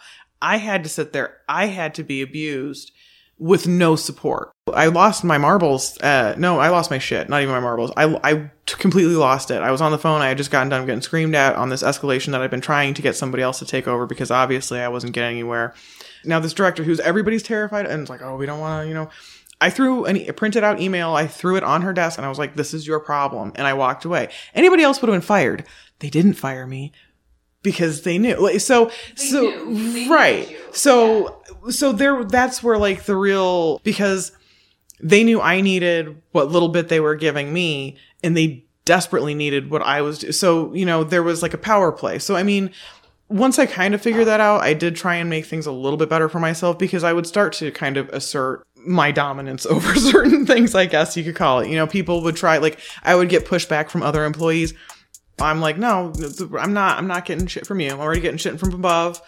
I 0.43 0.59
had 0.59 0.83
to 0.85 0.91
sit 0.91 1.13
there. 1.13 1.39
I 1.49 1.67
had 1.67 1.95
to 1.95 2.03
be 2.03 2.23
abused 2.23 2.93
with 3.41 3.67
no 3.67 3.97
support. 3.97 4.53
I 4.73 4.87
lost 4.87 5.25
my 5.25 5.39
marbles. 5.39 5.99
Uh, 5.99 6.35
no, 6.37 6.61
I 6.61 6.69
lost 6.69 6.91
my 6.91 6.99
shit. 6.99 7.29
Not 7.29 7.41
even 7.43 7.55
my 7.55 7.61
marbles. 7.61 7.91
I, 7.97 8.21
I 8.23 8.51
completely 8.67 9.15
lost 9.15 9.51
it. 9.51 9.63
I 9.63 9.71
was 9.71 9.81
on 9.81 9.91
the 9.91 9.99
phone. 9.99 10.21
I 10.21 10.29
had 10.29 10.37
just 10.37 10.51
gotten 10.51 10.69
done 10.69 10.85
getting 10.87 11.01
screamed 11.01 11.35
at 11.35 11.57
on 11.57 11.71
this 11.71 11.83
escalation 11.83 12.33
that 12.33 12.43
I've 12.43 12.51
been 12.51 12.61
trying 12.61 12.95
to 12.95 13.03
get 13.03 13.17
somebody 13.17 13.43
else 13.43 13.59
to 13.61 13.67
take 13.67 13.89
over 13.89 14.07
because 14.07 14.31
obviously 14.31 14.79
I 14.79 14.89
wasn't 14.89 15.15
getting 15.15 15.39
anywhere. 15.39 15.75
Now 16.25 16.39
this 16.39 16.53
director 16.53 16.85
who's 16.85 17.01
everybody's 17.01 17.43
terrified 17.43 17.87
and 17.87 18.03
it's 18.03 18.11
like, 18.11 18.23
oh, 18.23 18.37
we 18.37 18.45
don't 18.45 18.61
want 18.61 18.85
to, 18.85 18.89
you 18.89 18.95
know. 18.95 19.09
I 19.63 19.71
threw 19.71 20.05
an, 20.05 20.17
a 20.17 20.33
printed 20.33 20.63
out 20.63 20.81
email. 20.81 21.15
I 21.15 21.27
threw 21.27 21.57
it 21.57 21.65
on 21.65 21.83
her 21.83 21.93
desk 21.93 22.19
and 22.19 22.27
I 22.27 22.29
was 22.29 22.39
like, 22.39 22.57
this 22.57 22.73
is 22.73 22.87
your 22.87 23.01
problem. 23.01 23.53
And 23.57 23.67
I 23.67 23.73
walked 23.73 24.05
away. 24.05 24.29
Anybody 24.55 24.83
else 24.83 25.01
would 25.01 25.09
have 25.09 25.15
been 25.15 25.27
fired. 25.27 25.65
They 25.99 26.11
didn't 26.11 26.35
fire 26.35 26.67
me 26.67 26.93
because 27.63 28.03
they 28.03 28.19
knew. 28.19 28.37
Like, 28.37 28.61
So, 28.61 28.87
they 29.17 29.25
so, 29.25 29.65
knew. 29.65 30.13
right. 30.13 30.49
So, 30.73 31.43
yeah. 31.65 31.71
so 31.71 31.93
there, 31.93 32.25
that's 32.25 32.63
where 32.63 32.79
like 32.79 33.05
the 33.05 33.17
real, 33.17 33.79
because 33.81 34.33
they 35.01 35.25
knew 35.25 35.41
I 35.41 35.61
needed 35.61 36.21
what 36.33 36.51
little 36.51 36.69
bit 36.69 36.89
they 36.89 37.01
were 37.01 37.17
giving 37.17 37.53
me 37.53 37.97
and 38.23 38.37
they 38.37 38.65
desperately 38.85 39.35
needed 39.35 39.71
what 39.71 39.83
I 39.83 40.03
was. 40.03 40.39
So, 40.39 40.73
you 40.75 40.85
know, 40.85 41.05
there 41.05 41.23
was 41.23 41.43
like 41.43 41.55
a 41.55 41.59
power 41.59 41.93
play. 41.93 42.19
So, 42.19 42.37
I 42.37 42.43
mean, 42.43 42.71
once 43.29 43.59
I 43.59 43.67
kind 43.67 43.95
of 43.95 44.03
figured 44.03 44.27
that 44.27 44.41
out, 44.41 44.63
I 44.63 44.75
did 44.75 44.97
try 44.97 45.15
and 45.15 45.31
make 45.31 45.47
things 45.47 45.67
a 45.67 45.73
little 45.73 45.97
bit 45.97 46.09
better 46.09 46.29
for 46.29 46.41
myself 46.41 46.79
because 46.79 47.05
I 47.05 47.13
would 47.13 47.27
start 47.27 47.53
to 47.55 47.71
kind 47.71 47.97
of 47.97 48.09
assert 48.09 48.67
my 48.75 49.13
dominance 49.13 49.65
over 49.67 49.95
certain 49.95 50.47
things, 50.47 50.75
I 50.75 50.87
guess 50.87 51.17
you 51.17 51.23
could 51.25 51.37
call 51.37 51.61
it. 51.61 51.69
You 51.69 51.77
know, 51.77 51.87
people 51.87 52.23
would 52.23 52.35
try, 52.37 52.59
like, 52.59 52.81
I 53.05 53.15
would 53.15 53.29
get 53.29 53.47
pushback 53.47 53.89
from 53.91 54.03
other 54.03 54.25
employees 54.25 54.75
I'm 55.41 55.61
like, 55.61 55.79
no, 55.79 56.13
I'm 56.59 56.73
not. 56.73 56.99
I'm 56.99 57.07
not 57.07 57.25
getting 57.25 57.47
shit 57.47 57.67
from 57.67 57.81
you. 57.81 57.91
I'm 57.91 58.01
already 58.01 58.21
getting 58.21 58.39
shit 58.39 58.59
from 58.59 58.73
above. 58.75 59.21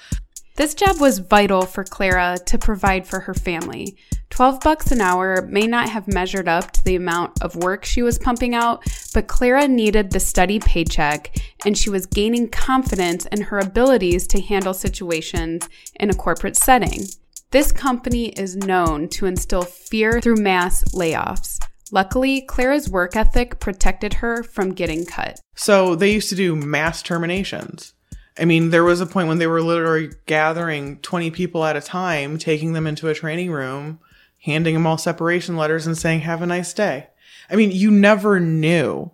This 0.57 0.75
job 0.75 1.01
was 1.01 1.19
vital 1.19 1.63
for 1.63 1.83
Clara 1.83 2.37
to 2.45 2.59
provide 2.59 3.07
for 3.07 3.21
her 3.21 3.33
family. 3.33 3.97
12 4.29 4.61
bucks 4.61 4.93
an 4.93 5.01
hour 5.01 5.47
may 5.51 5.67
not 5.67 5.89
have 5.89 6.07
measured 6.07 6.47
up 6.47 6.71
to 6.73 6.85
the 6.85 6.95
amount 6.95 7.43
of 7.43 7.57
work 7.57 7.85
she 7.85 8.03
was 8.03 8.19
pumping 8.19 8.55
out, 8.55 8.85
but 9.15 9.29
Clara 9.29 9.67
needed 9.67 10.11
the 10.11 10.21
steady 10.21 10.59
paycheck 10.59 11.35
and 11.65 11.77
she 11.77 11.89
was 11.89 12.05
gaining 12.05 12.49
confidence 12.49 13.25
in 13.27 13.43
her 13.43 13.59
abilities 13.59 14.27
to 14.27 14.41
handle 14.41 14.75
situations 14.75 15.69
in 15.99 16.11
a 16.11 16.15
corporate 16.15 16.57
setting. 16.57 17.07
This 17.51 17.73
company 17.73 18.29
is 18.29 18.57
known 18.57 19.09
to 19.11 19.27
instill 19.27 19.63
fear 19.63 20.21
through 20.21 20.37
mass 20.37 20.85
layoffs. 20.95 21.59
Luckily, 21.95 22.41
Clara's 22.41 22.89
work 22.89 23.15
ethic 23.17 23.61
protected 23.61 24.15
her 24.15 24.43
from 24.43 24.73
getting 24.73 25.05
cut. 25.05 25.39
So 25.55 25.95
they 25.95 26.11
used 26.11 26.31
to 26.31 26.35
do 26.35 26.57
mass 26.57 27.03
terminations. 27.03 27.93
I 28.39 28.47
mean, 28.47 28.71
there 28.71 28.83
was 28.83 29.03
a 29.03 29.07
point 29.07 29.29
when 29.29 29.37
they 29.37 29.47
were 29.47 29.61
literally 29.61 30.11
gathering 30.25 30.97
20 31.01 31.31
people 31.33 31.67
at 31.67 31.77
a 31.77 31.83
time, 31.83 32.39
taking 32.39 32.73
them 32.73 32.87
into 32.87 33.09
a 33.09 33.15
training 33.15 33.51
room, 33.51 34.01
handing 34.39 34.73
them 34.73 34.87
all 34.87 34.97
separation 34.97 35.55
letters 35.59 35.87
and 35.87 35.97
saying, 35.97 36.21
have 36.21 36.41
a 36.41 36.47
nice 36.47 36.73
day. 36.73 37.09
I 37.51 37.57
mean, 37.57 37.71
you 37.71 37.91
never 37.91 38.41
knew. 38.41 39.11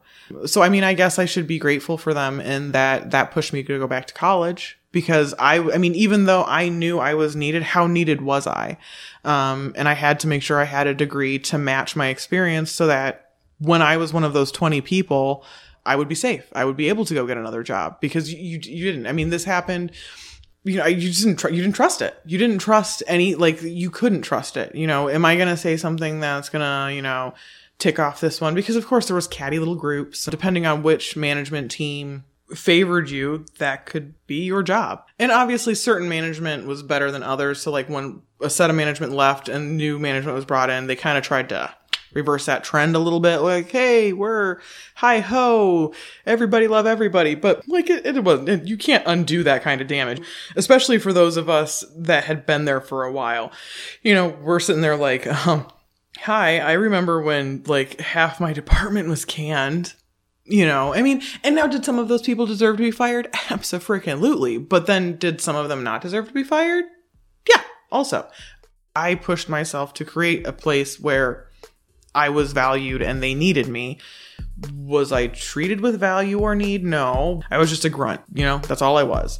So, 0.46 0.62
I 0.62 0.68
mean, 0.68 0.84
I 0.84 0.94
guess 0.94 1.18
I 1.18 1.24
should 1.24 1.46
be 1.46 1.58
grateful 1.58 1.98
for 1.98 2.14
them 2.14 2.40
and 2.40 2.72
that 2.72 3.10
that 3.10 3.30
pushed 3.30 3.52
me 3.52 3.62
to 3.62 3.78
go 3.78 3.86
back 3.86 4.06
to 4.06 4.14
college 4.14 4.78
because 4.92 5.34
I, 5.38 5.58
I 5.58 5.78
mean, 5.78 5.94
even 5.94 6.24
though 6.24 6.44
I 6.44 6.68
knew 6.68 6.98
I 6.98 7.14
was 7.14 7.36
needed, 7.36 7.62
how 7.62 7.86
needed 7.86 8.20
was 8.20 8.46
I? 8.46 8.78
Um, 9.24 9.74
and 9.76 9.88
I 9.88 9.94
had 9.94 10.20
to 10.20 10.26
make 10.26 10.42
sure 10.42 10.60
I 10.60 10.64
had 10.64 10.86
a 10.86 10.94
degree 10.94 11.38
to 11.40 11.58
match 11.58 11.96
my 11.96 12.08
experience 12.08 12.70
so 12.70 12.86
that 12.86 13.32
when 13.58 13.82
I 13.82 13.96
was 13.96 14.12
one 14.12 14.24
of 14.24 14.32
those 14.32 14.52
20 14.52 14.80
people, 14.80 15.44
I 15.84 15.96
would 15.96 16.08
be 16.08 16.14
safe. 16.14 16.50
I 16.54 16.64
would 16.64 16.76
be 16.76 16.88
able 16.88 17.04
to 17.06 17.14
go 17.14 17.26
get 17.26 17.36
another 17.36 17.62
job 17.62 18.00
because 18.00 18.32
you, 18.32 18.38
you, 18.38 18.60
you 18.62 18.92
didn't. 18.92 19.06
I 19.06 19.12
mean, 19.12 19.30
this 19.30 19.44
happened 19.44 19.92
you 20.64 20.76
know, 20.76 20.86
you 20.86 21.08
just 21.08 21.24
didn't 21.24 21.38
tr- 21.38 21.50
you 21.50 21.62
didn't 21.62 21.76
trust 21.76 22.02
it. 22.02 22.20
You 22.26 22.36
didn't 22.36 22.58
trust 22.58 23.02
any 23.06 23.34
like 23.34 23.62
you 23.62 23.90
couldn't 23.90 24.22
trust 24.22 24.56
it. 24.56 24.74
You 24.74 24.86
know, 24.86 25.08
am 25.08 25.24
I 25.24 25.36
to 25.48 25.56
say 25.56 25.76
something 25.76 26.20
that's 26.20 26.50
to, 26.62 26.94
you 26.94 27.00
know, 27.00 27.34
tick 27.78 27.98
off 27.98 28.20
this 28.20 28.40
one 28.40 28.54
because 28.54 28.76
of 28.76 28.86
course 28.86 29.06
there 29.06 29.16
was 29.16 29.28
catty 29.28 29.58
little 29.58 29.76
groups. 29.76 30.24
Depending 30.26 30.66
on 30.66 30.82
which 30.82 31.16
management 31.16 31.70
team 31.70 32.24
favored 32.54 33.10
you, 33.10 33.44
that 33.58 33.86
could 33.86 34.14
be 34.26 34.44
your 34.44 34.62
job. 34.62 35.04
And 35.18 35.30
obviously 35.30 35.74
certain 35.74 36.08
management 36.08 36.66
was 36.66 36.82
better 36.82 37.10
than 37.10 37.22
others. 37.22 37.60
So 37.60 37.70
like 37.70 37.88
when 37.88 38.22
a 38.40 38.50
set 38.50 38.70
of 38.70 38.76
management 38.76 39.12
left 39.12 39.48
and 39.48 39.76
new 39.76 39.98
management 39.98 40.34
was 40.34 40.44
brought 40.44 40.70
in, 40.70 40.86
they 40.86 40.96
kind 40.96 41.18
of 41.18 41.24
tried 41.24 41.48
to 41.50 41.74
reverse 42.14 42.46
that 42.46 42.64
trend 42.64 42.96
a 42.96 42.98
little 42.98 43.20
bit. 43.20 43.38
Like, 43.38 43.70
hey, 43.70 44.12
we're 44.12 44.60
hi 44.94 45.20
ho, 45.20 45.92
everybody 46.26 46.68
love 46.68 46.86
everybody. 46.86 47.34
But 47.34 47.68
like, 47.68 47.90
it, 47.90 48.06
it 48.06 48.24
was 48.24 48.48
you 48.64 48.76
can't 48.76 49.04
undo 49.06 49.42
that 49.42 49.62
kind 49.62 49.80
of 49.80 49.86
damage, 49.86 50.20
especially 50.56 50.98
for 50.98 51.12
those 51.12 51.36
of 51.36 51.48
us 51.48 51.84
that 51.96 52.24
had 52.24 52.46
been 52.46 52.64
there 52.64 52.80
for 52.80 53.04
a 53.04 53.12
while. 53.12 53.52
You 54.02 54.14
know, 54.14 54.28
we're 54.28 54.60
sitting 54.60 54.82
there 54.82 54.96
like, 54.96 55.26
um, 55.46 55.66
hi, 56.22 56.58
I 56.58 56.72
remember 56.72 57.22
when 57.22 57.62
like 57.66 58.00
half 58.00 58.40
my 58.40 58.52
department 58.52 59.08
was 59.08 59.24
canned. 59.24 59.94
You 60.44 60.64
know, 60.64 60.94
I 60.94 61.02
mean, 61.02 61.22
and 61.44 61.54
now 61.54 61.66
did 61.66 61.84
some 61.84 61.98
of 61.98 62.08
those 62.08 62.22
people 62.22 62.46
deserve 62.46 62.78
to 62.78 62.82
be 62.82 62.90
fired? 62.90 63.28
Absolutely. 63.50 64.56
But 64.56 64.86
then 64.86 65.16
did 65.16 65.40
some 65.40 65.56
of 65.56 65.68
them 65.68 65.84
not 65.84 66.00
deserve 66.00 66.28
to 66.28 66.32
be 66.32 66.42
fired? 66.42 66.84
Yeah, 67.48 67.62
also. 67.92 68.28
I 68.96 69.14
pushed 69.14 69.48
myself 69.48 69.92
to 69.94 70.04
create 70.04 70.46
a 70.46 70.52
place 70.52 70.98
where 70.98 71.48
I 72.14 72.30
was 72.30 72.52
valued 72.52 73.02
and 73.02 73.22
they 73.22 73.34
needed 73.34 73.68
me. 73.68 73.98
Was 74.74 75.12
I 75.12 75.28
treated 75.28 75.82
with 75.82 76.00
value 76.00 76.40
or 76.40 76.54
need? 76.54 76.82
No. 76.82 77.42
I 77.50 77.58
was 77.58 77.70
just 77.70 77.84
a 77.84 77.90
grunt, 77.90 78.22
you 78.32 78.44
know, 78.44 78.58
that's 78.58 78.82
all 78.82 78.96
I 78.96 79.04
was. 79.04 79.38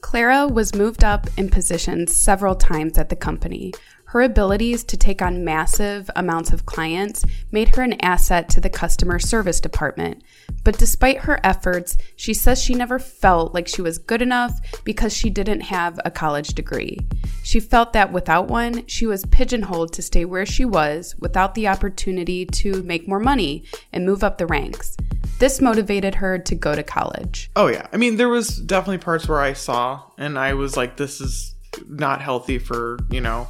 Clara 0.00 0.46
was 0.46 0.74
moved 0.74 1.02
up 1.02 1.26
in 1.36 1.48
positions 1.48 2.14
several 2.14 2.54
times 2.54 2.98
at 2.98 3.08
the 3.08 3.16
company. 3.16 3.72
Her 4.12 4.22
abilities 4.22 4.84
to 4.84 4.96
take 4.96 5.20
on 5.20 5.44
massive 5.44 6.10
amounts 6.16 6.50
of 6.50 6.64
clients 6.64 7.26
made 7.52 7.76
her 7.76 7.82
an 7.82 8.02
asset 8.02 8.48
to 8.48 8.60
the 8.60 8.70
customer 8.70 9.18
service 9.18 9.60
department. 9.60 10.22
But 10.64 10.78
despite 10.78 11.18
her 11.18 11.38
efforts, 11.44 11.98
she 12.16 12.32
says 12.32 12.62
she 12.62 12.72
never 12.72 12.98
felt 12.98 13.52
like 13.52 13.68
she 13.68 13.82
was 13.82 13.98
good 13.98 14.22
enough 14.22 14.58
because 14.82 15.14
she 15.14 15.28
didn't 15.28 15.60
have 15.60 16.00
a 16.06 16.10
college 16.10 16.54
degree. 16.54 16.96
She 17.42 17.60
felt 17.60 17.92
that 17.92 18.10
without 18.10 18.48
one, 18.48 18.86
she 18.86 19.04
was 19.04 19.26
pigeonholed 19.26 19.92
to 19.92 20.00
stay 20.00 20.24
where 20.24 20.46
she 20.46 20.64
was 20.64 21.14
without 21.18 21.54
the 21.54 21.68
opportunity 21.68 22.46
to 22.46 22.82
make 22.84 23.06
more 23.06 23.20
money 23.20 23.66
and 23.92 24.06
move 24.06 24.24
up 24.24 24.38
the 24.38 24.46
ranks. 24.46 24.96
This 25.38 25.60
motivated 25.60 26.14
her 26.14 26.38
to 26.38 26.54
go 26.54 26.74
to 26.74 26.82
college. 26.82 27.50
Oh, 27.54 27.66
yeah. 27.66 27.86
I 27.92 27.98
mean, 27.98 28.16
there 28.16 28.30
was 28.30 28.56
definitely 28.56 29.04
parts 29.04 29.28
where 29.28 29.40
I 29.40 29.52
saw 29.52 30.02
and 30.16 30.38
I 30.38 30.54
was 30.54 30.78
like, 30.78 30.96
this 30.96 31.20
is 31.20 31.54
not 31.86 32.22
healthy 32.22 32.58
for, 32.58 32.98
you 33.10 33.20
know, 33.20 33.48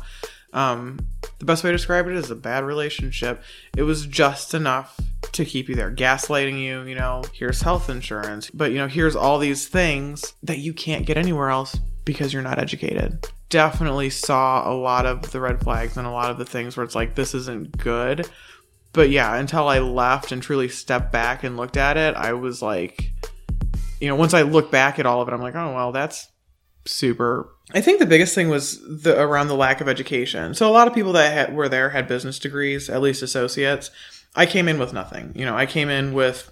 um, 0.59 0.99
the 1.39 1.45
best 1.45 1.63
way 1.63 1.71
to 1.71 1.77
describe 1.77 2.09
it 2.09 2.17
is 2.17 2.33
a 2.33 2.35
bad 2.35 2.65
relationship. 2.65 3.41
It 3.77 3.85
was 3.85 4.07
just 4.07 4.55
enough 4.55 4.99
to 5.31 5.45
keep 5.45 5.69
you 5.69 5.77
there, 5.77 5.95
gaslighting 5.95 6.61
you, 6.61 6.83
you 6.83 6.97
know, 6.97 7.23
here's 7.33 7.63
health 7.63 7.89
insurance, 7.89 8.51
but 8.51 8.73
you 8.73 8.79
know, 8.79 8.89
here's 8.89 9.15
all 9.15 9.39
these 9.39 9.69
things 9.69 10.35
that 10.43 10.59
you 10.59 10.75
can't 10.75 11.07
get 11.07 11.17
anywhere 11.17 11.51
else 11.51 11.79
because 12.05 12.33
you're 12.33 12.43
not 12.43 12.59
educated. 12.59 13.25
Definitely 13.51 14.11
saw 14.11 14.69
a 14.69 14.75
lot 14.75 15.07
of 15.07 15.31
the 15.31 15.41
red 15.41 15.61
flags 15.61 15.97
and 15.97 16.09
a 16.09 16.11
lot 16.11 16.33
of 16.33 16.39
the 16.39 16.45
things 16.45 16.77
where 16.77 16.83
it's 16.83 16.97
like, 16.97 17.15
this 17.15 17.35
isn't 17.37 17.79
good. 17.79 18.29
But 18.93 19.11
yeah, 19.11 19.37
until 19.37 19.69
I 19.69 19.79
left 19.79 20.33
and 20.33 20.43
truly 20.43 20.69
stepped 20.69 21.13
back 21.13 21.45
and 21.45 21.57
looked 21.57 21.77
at 21.77 21.97
it, 21.97 22.17
I 22.17 22.33
was 22.33 22.63
like, 22.63 23.13
you 24.01 24.09
know, 24.09 24.17
once 24.17 24.35
I 24.35 24.43
look 24.43 24.73
back 24.73 24.99
at 24.99 25.07
all 25.07 25.23
of 25.23 25.29
it, 25.29 25.35
I'm 25.35 25.41
like, 25.41 25.55
oh, 25.55 25.73
well, 25.73 25.93
that's 25.93 26.27
super. 26.89 27.51
I 27.75 27.81
think 27.81 27.99
the 27.99 28.07
biggest 28.07 28.35
thing 28.35 28.49
was 28.49 28.81
the 28.81 29.21
around 29.21 29.49
the 29.49 29.55
lack 29.55 29.81
of 29.81 29.89
education. 29.89 30.55
So 30.55 30.69
a 30.69 30.73
lot 30.73 30.89
of 30.89 30.95
people 30.95 31.13
that 31.13 31.33
had, 31.33 31.55
were 31.55 31.69
there 31.69 31.91
had 31.91 32.09
business 32.09 32.39
degrees, 32.39 32.89
at 32.89 33.03
least 33.03 33.23
associates. 33.23 33.91
I 34.35 34.47
came 34.47 34.69
in 34.69 34.79
with 34.79 34.93
nothing. 34.93 35.33
You 35.35 35.45
know, 35.45 35.57
I 35.57 35.67
came 35.67 35.89
in 35.89 36.15
with 36.15 36.51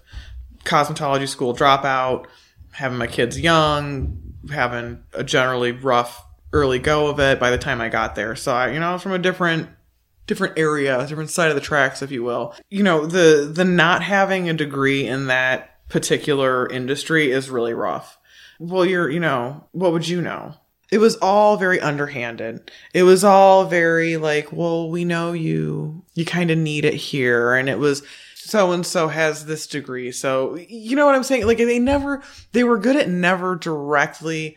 cosmetology 0.65 1.29
school 1.29 1.55
dropout, 1.55 2.27
having 2.73 2.99
my 2.99 3.07
kids 3.07 3.41
young, 3.41 4.35
having 4.51 5.03
a 5.13 5.25
generally 5.25 5.73
rough 5.73 6.23
early 6.53 6.79
go 6.79 7.09
of 7.09 7.19
it 7.21 7.41
by 7.41 7.51
the 7.51 7.59
time 7.59 7.81
I 7.81 7.89
got 7.89 8.15
there. 8.15 8.37
So 8.37 8.53
I, 8.55 8.71
you 8.73 8.81
know, 8.81 8.99
from 8.99 9.13
a 9.13 9.19
different 9.19 9.69
different 10.27 10.59
area, 10.59 11.07
different 11.07 11.31
side 11.31 11.51
of 11.51 11.55
the 11.55 11.61
tracks, 11.61 12.03
if 12.03 12.11
you 12.11 12.23
will. 12.23 12.55
You 12.69 12.83
know, 12.83 13.07
the 13.07 13.51
the 13.51 13.65
not 13.65 14.03
having 14.03 14.49
a 14.49 14.55
degree 14.55 15.07
in 15.07 15.29
that 15.29 15.89
particular 15.89 16.69
industry 16.69 17.31
is 17.31 17.49
really 17.49 17.73
rough 17.73 18.19
well, 18.59 18.85
you're, 18.85 19.11
you 19.11 19.21
know, 19.21 19.65
what 19.73 19.93
would 19.93 20.09
you 20.09 20.21
know? 20.21 20.55
It 20.91 20.99
was 20.99 21.17
all 21.17 21.57
very 21.57 21.81
underhanded. 21.81 22.71
It 22.95 23.03
was 23.03 23.25
all 23.25 23.65
very 23.65 24.17
like, 24.17 24.53
well, 24.53 24.89
we 24.89 25.05
know 25.05 25.33
you, 25.33 26.05
you 26.15 26.25
kind 26.25 26.51
of 26.51 26.59
need 26.59 26.85
it 26.85 26.95
here. 26.95 27.55
And 27.55 27.69
it 27.69 27.79
was, 27.79 28.03
so 28.35 28.71
and 28.71 28.87
so 28.87 29.09
has 29.09 29.47
this 29.47 29.67
degree. 29.67 30.13
So, 30.13 30.55
you 30.55 30.95
know 30.95 31.05
what 31.05 31.17
I'm 31.17 31.25
saying? 31.25 31.47
Like, 31.47 31.59
they 31.59 31.81
never, 31.81 32.23
they 32.53 32.63
were 32.63 32.79
good 32.79 32.95
at 32.95 33.09
never 33.09 33.57
directly 33.57 34.57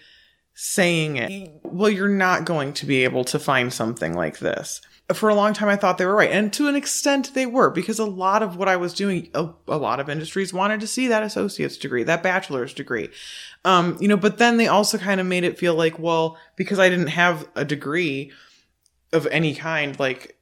saying 0.54 1.18
it. 1.18 1.52
Well, 1.64 1.90
you're 1.90 2.08
not 2.08 2.46
going 2.46 2.74
to 2.74 2.86
be 2.86 3.04
able 3.04 3.24
to 3.26 3.40
find 3.40 3.74
something 3.74 4.14
like 4.14 4.38
this 4.38 4.82
for 5.14 5.30
a 5.30 5.36
long 5.36 5.54
time 5.54 5.70
I 5.70 5.76
thought 5.76 5.98
they 5.98 6.06
were 6.06 6.16
right. 6.16 6.32
And 6.32 6.54
to 6.54 6.68
an 6.68 6.76
extent 6.76 7.34
they 7.34 7.46
were 7.46 7.70
because 7.70 8.00
a 8.00 8.06
lot 8.06 8.44
of 8.44 8.58
what 8.58 8.68
I 8.68 8.76
was 8.76 8.94
doing, 8.94 9.30
a, 9.34 9.50
a, 9.68 9.78
lot 9.78 10.00
of 10.00 10.10
industries 10.10 10.54
wanted 10.54 10.80
to 10.82 10.88
see 10.88 11.08
that 11.08 11.24
associate's 11.24 11.78
degree, 11.78 12.04
that 12.04 12.22
bachelor's 12.22 12.74
degree. 12.74 13.10
Um, 13.66 13.98
you 14.00 14.08
know, 14.08 14.18
but 14.18 14.38
then 14.38 14.58
they 14.58 14.68
also 14.68 14.98
kind 14.98 15.20
of 15.20 15.28
made 15.28 15.44
it 15.44 15.60
feel 15.60 15.76
like, 15.76 16.00
well, 16.00 16.38
because 16.56 16.80
I 16.80 16.90
didn't 16.90 17.08
have 17.08 17.48
a 17.56 17.66
degree 17.66 18.32
of 19.12 19.28
any 19.28 19.54
kind, 19.54 20.00
like 20.00 20.40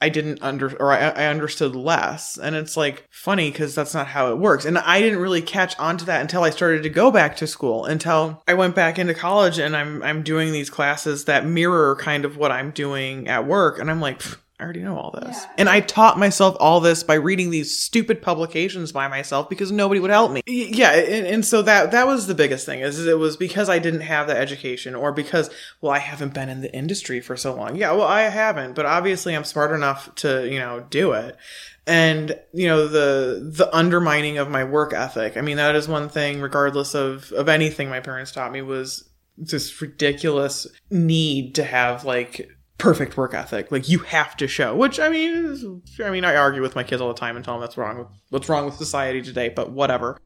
I 0.00 0.10
didn't 0.10 0.42
under 0.42 0.74
or 0.76 0.92
I, 0.92 1.08
I 1.08 1.26
understood 1.26 1.74
less. 1.74 2.36
And 2.38 2.54
it's 2.54 2.76
like 2.76 3.06
funny 3.10 3.50
because 3.50 3.74
that's 3.74 3.94
not 3.94 4.08
how 4.08 4.30
it 4.30 4.38
works. 4.38 4.64
And 4.64 4.76
I 4.78 5.00
didn't 5.00 5.20
really 5.20 5.42
catch 5.42 5.78
on 5.78 5.96
to 5.98 6.04
that 6.06 6.20
until 6.20 6.44
I 6.44 6.50
started 6.50 6.82
to 6.82 6.90
go 6.90 7.10
back 7.10 7.36
to 7.36 7.46
school, 7.46 7.84
until 7.86 8.42
I 8.46 8.54
went 8.54 8.74
back 8.74 8.98
into 8.98 9.14
college 9.14 9.58
and 9.58 9.76
I'm 9.76 10.02
I'm 10.02 10.22
doing 10.22 10.52
these 10.52 10.70
classes 10.70 11.24
that 11.24 11.46
mirror 11.46 11.96
kind 11.96 12.24
of 12.24 12.36
what 12.36 12.52
I'm 12.52 12.72
doing 12.72 13.26
at 13.28 13.46
work. 13.46 13.78
And 13.78 13.90
I'm 13.90 14.00
like, 14.00 14.22
I 14.58 14.64
already 14.64 14.80
know 14.80 14.96
all 14.96 15.10
this. 15.10 15.36
Yeah. 15.36 15.50
And 15.58 15.68
I 15.68 15.80
taught 15.80 16.18
myself 16.18 16.56
all 16.58 16.80
this 16.80 17.02
by 17.02 17.14
reading 17.14 17.50
these 17.50 17.78
stupid 17.78 18.22
publications 18.22 18.90
by 18.90 19.06
myself 19.06 19.50
because 19.50 19.70
nobody 19.70 20.00
would 20.00 20.10
help 20.10 20.32
me. 20.32 20.42
Yeah, 20.46 20.92
and, 20.92 21.26
and 21.26 21.44
so 21.44 21.60
that 21.62 21.90
that 21.90 22.06
was 22.06 22.26
the 22.26 22.34
biggest 22.34 22.64
thing 22.64 22.80
is 22.80 23.06
it 23.06 23.18
was 23.18 23.36
because 23.36 23.68
I 23.68 23.78
didn't 23.78 24.00
have 24.00 24.26
the 24.26 24.36
education 24.36 24.94
or 24.94 25.12
because 25.12 25.50
well 25.82 25.92
I 25.92 25.98
haven't 25.98 26.32
been 26.32 26.48
in 26.48 26.62
the 26.62 26.74
industry 26.74 27.20
for 27.20 27.36
so 27.36 27.54
long. 27.54 27.76
Yeah, 27.76 27.92
well 27.92 28.06
I 28.06 28.22
haven't, 28.22 28.74
but 28.74 28.86
obviously 28.86 29.36
I'm 29.36 29.44
smart 29.44 29.72
enough 29.72 30.14
to, 30.16 30.50
you 30.50 30.58
know, 30.58 30.86
do 30.88 31.12
it. 31.12 31.36
And, 31.86 32.38
you 32.54 32.66
know, 32.66 32.88
the 32.88 33.50
the 33.52 33.74
undermining 33.76 34.38
of 34.38 34.48
my 34.48 34.64
work 34.64 34.94
ethic. 34.94 35.36
I 35.36 35.42
mean, 35.42 35.58
that 35.58 35.76
is 35.76 35.86
one 35.86 36.08
thing 36.08 36.40
regardless 36.40 36.94
of 36.94 37.30
of 37.32 37.50
anything 37.50 37.90
my 37.90 38.00
parents 38.00 38.32
taught 38.32 38.52
me 38.52 38.62
was 38.62 39.06
this 39.36 39.82
ridiculous 39.82 40.66
need 40.90 41.54
to 41.56 41.64
have 41.64 42.06
like 42.06 42.48
perfect 42.78 43.16
work 43.16 43.34
ethic. 43.34 43.70
Like 43.70 43.88
you 43.88 44.00
have 44.00 44.36
to 44.38 44.48
show, 44.48 44.74
which 44.76 45.00
I 45.00 45.08
mean, 45.08 45.82
I 46.04 46.10
mean, 46.10 46.24
I 46.24 46.36
argue 46.36 46.62
with 46.62 46.74
my 46.74 46.84
kids 46.84 47.00
all 47.00 47.08
the 47.08 47.14
time 47.14 47.36
and 47.36 47.44
tell 47.44 47.54
them 47.54 47.60
that's 47.60 47.76
wrong 47.76 47.98
with 47.98 48.08
what's 48.30 48.48
wrong 48.48 48.66
with 48.66 48.74
society 48.74 49.22
today, 49.22 49.48
but 49.48 49.70
whatever. 49.70 50.18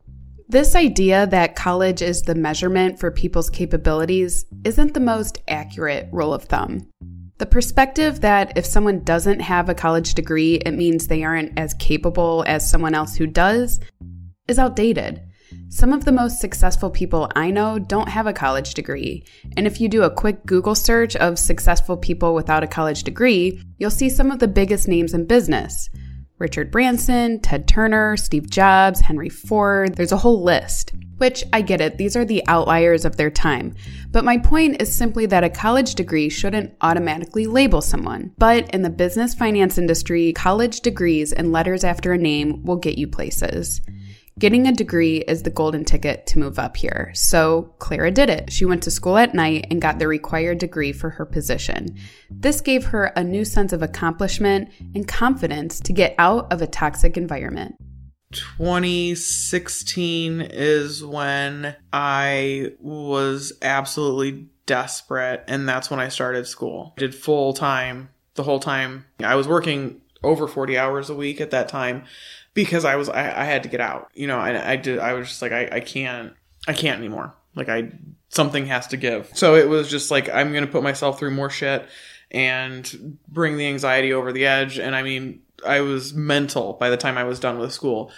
This 0.49 0.75
idea 0.75 1.29
that 1.29 1.55
college 1.55 2.03
is 2.03 2.23
the 2.23 2.35
measurement 2.35 2.99
for 2.99 3.13
people's 3.13 3.51
capabilities 3.51 4.47
isn't 4.65 4.95
the 4.95 5.01
most 5.01 5.39
accurate 5.47 6.09
rule 6.11 6.35
of 6.35 6.45
thumb. 6.45 6.89
The 7.39 7.47
perspective 7.47 8.21
that 8.23 8.59
if 8.59 8.67
someone 8.67 9.05
doesn't 9.05 9.41
have 9.41 9.69
a 9.69 9.75
college 9.75 10.15
degree, 10.15 10.57
it 10.57 10.73
means 10.73 11.07
they 11.07 11.23
aren't 11.23 11.57
as 11.59 11.73
capable 11.75 12.45
as 12.49 12.69
someone 12.69 12.95
else 12.95 13.15
who 13.15 13.27
does 13.29 13.79
is 14.49 14.59
outdated. 14.59 15.23
Some 15.73 15.93
of 15.93 16.05
the 16.05 16.11
most 16.11 16.41
successful 16.41 16.91
people 16.91 17.31
I 17.37 17.53
know 17.53 17.79
don't 17.79 18.09
have 18.09 18.27
a 18.27 18.33
college 18.33 18.75
degree. 18.75 19.23
And 19.57 19.69
if 19.69 19.81
you 19.81 19.89
do 19.89 20.03
a 20.03 20.11
quick 20.11 20.45
Google 20.45 20.75
search 20.75 21.15
of 21.15 21.39
successful 21.39 21.97
people 21.97 22.35
without 22.35 22.65
a 22.65 22.67
college 22.67 23.05
degree, 23.05 23.63
you'll 23.79 23.93
see 23.93 24.09
some 24.09 24.33
of 24.33 24.41
the 24.41 24.49
biggest 24.49 24.89
names 24.89 25.15
in 25.15 25.27
business. 25.27 25.89
Richard 26.39 26.73
Branson, 26.73 27.39
Ted 27.39 27.69
Turner, 27.69 28.17
Steve 28.17 28.51
Jobs, 28.51 28.99
Henry 28.99 29.29
Ford, 29.29 29.95
there's 29.95 30.11
a 30.11 30.17
whole 30.17 30.43
list. 30.43 30.93
Which 31.19 31.45
I 31.53 31.63
get 31.63 31.81
it, 31.81 31.99
these 31.99 32.17
are 32.17 32.25
the 32.25 32.43
outliers 32.49 33.05
of 33.05 33.17
their 33.17 33.31
time. 33.31 33.77
But 34.11 34.25
my 34.25 34.39
point 34.39 34.83
is 34.83 34.93
simply 34.93 35.27
that 35.27 35.45
a 35.45 35.51
college 35.51 35.95
degree 35.95 36.31
shouldn't 36.31 36.75
automatically 36.81 37.47
label 37.47 37.81
someone. 37.81 38.33
But 38.39 38.69
in 38.75 38.83
the 38.83 38.91
business 38.91 39.35
finance 39.35 39.79
industry, 39.79 40.33
college 40.33 40.81
degrees 40.81 41.33
and 41.33 41.53
letters 41.53 41.85
after 41.85 42.13
a 42.13 42.19
name 42.19 42.65
will 42.65 42.77
get 42.77 42.99
you 42.99 43.07
places. 43.07 43.81
Getting 44.41 44.67
a 44.67 44.73
degree 44.73 45.19
is 45.19 45.43
the 45.43 45.51
golden 45.51 45.85
ticket 45.85 46.27
to 46.29 46.39
move 46.39 46.59
up 46.59 46.75
here. 46.75 47.13
So 47.15 47.75
Clara 47.79 48.11
did 48.11 48.31
it. 48.31 48.51
She 48.51 48.65
went 48.65 48.83
to 48.85 48.91
school 48.91 49.19
at 49.19 49.35
night 49.35 49.67
and 49.71 49.83
got 49.83 49.99
the 49.99 50.09
required 50.09 50.57
degree 50.57 50.93
for 50.93 51.11
her 51.11 51.27
position. 51.27 51.99
This 52.31 52.63
gave 52.63 52.87
her 52.87 53.13
a 53.15 53.23
new 53.23 53.45
sense 53.45 53.75
of 53.75 53.83
accomplishment 53.83 54.71
and 54.95 55.07
confidence 55.07 55.79
to 55.81 55.93
get 55.93 56.15
out 56.17 56.51
of 56.51 56.63
a 56.63 56.67
toxic 56.67 57.19
environment. 57.19 57.77
2016 58.33 60.41
is 60.41 61.05
when 61.05 61.77
I 61.93 62.73
was 62.79 63.53
absolutely 63.61 64.49
desperate, 64.65 65.45
and 65.49 65.69
that's 65.69 65.91
when 65.91 66.01
I 66.01 66.09
started 66.09 66.47
school. 66.47 66.95
I 66.97 67.01
did 67.01 67.15
full 67.15 67.53
time 67.53 68.09
the 68.37 68.45
whole 68.45 68.61
time. 68.61 69.05
I 69.23 69.35
was 69.35 69.47
working 69.47 70.01
over 70.23 70.49
40 70.49 70.79
hours 70.79 71.11
a 71.11 71.15
week 71.15 71.43
at 71.43 71.51
that 71.51 71.69
time 71.69 72.05
because 72.55 72.85
I 72.85 72.97
was 72.97 73.09
I, 73.09 73.43
I 73.43 73.45
had 73.45 73.63
to 73.65 73.69
get 73.69 73.81
out. 73.81 74.11
You 74.15 74.27
know, 74.27 74.39
I, 74.39 74.73
I 74.73 74.77
did. 74.77 74.99
I 74.99 75.15
was 75.15 75.29
just 75.29 75.43
like 75.43 75.53
I, 75.53 75.69
I 75.73 75.81
can't 75.81 76.35
I 76.67 76.73
can't 76.73 76.99
anymore. 76.99 77.35
Like 77.55 77.69
I 77.69 77.93
something 78.29 78.67
has 78.67 78.87
to 78.89 78.97
give. 78.97 79.31
So 79.35 79.55
it 79.55 79.69
was 79.69 79.91
just 79.91 80.11
like 80.11 80.29
I'm 80.29 80.53
gonna 80.53 80.67
put 80.67 80.83
myself 80.83 81.19
through 81.19 81.33
more 81.33 81.51
shit 81.51 81.87
and 82.31 83.19
bring 83.29 83.57
the 83.57 83.67
anxiety 83.67 84.13
over 84.13 84.33
the 84.33 84.47
edge. 84.47 84.79
And 84.79 84.95
I 84.95 85.03
mean, 85.03 85.43
I 85.67 85.81
was 85.81 86.15
mental 86.15 86.75
by 86.75 86.91
the 86.91 86.97
time 86.97 87.19
I 87.19 87.25
was 87.25 87.41
done 87.41 87.59
with 87.59 87.73
school. 87.73 88.13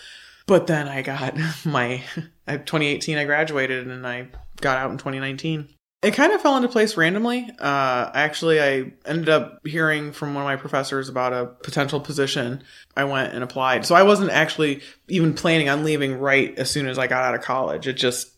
But 0.47 0.67
then 0.67 0.89
I 0.89 1.03
got 1.03 1.37
my 1.65 2.03
2018 2.47 3.19
I 3.19 3.25
graduated 3.25 3.87
and 3.87 4.07
I 4.07 4.29
got 4.61 4.79
out 4.79 4.91
in 4.91 4.99
2019. 4.99 5.69
It 6.03 6.15
kind 6.15 6.33
of 6.33 6.41
fell 6.43 6.57
into 6.57 6.69
place 6.69 6.97
randomly. 6.97 7.49
Uh, 7.61 8.11
actually, 8.13 8.61
I 8.61 8.93
ended 9.07 9.29
up 9.29 9.65
hearing 9.65 10.13
from 10.13 10.35
one 10.35 10.43
of 10.43 10.47
my 10.47 10.57
professors 10.57 11.09
about 11.09 11.33
a 11.33 11.47
potential 11.63 12.01
position. 12.01 12.65
I 12.97 13.05
went 13.05 13.35
and 13.35 13.45
applied. 13.45 13.87
So 13.87 13.95
I 13.95 14.03
wasn't 14.03 14.31
actually 14.33 14.81
even 15.07 15.33
planning 15.33 15.69
on 15.69 15.85
leaving 15.85 16.19
right 16.19 16.59
as 16.59 16.69
soon 16.71 16.89
as 16.89 16.99
I 16.99 17.07
got 17.07 17.23
out 17.23 17.37
of 17.37 17.43
college. 17.43 17.87
It 17.87 17.93
just, 17.93 18.33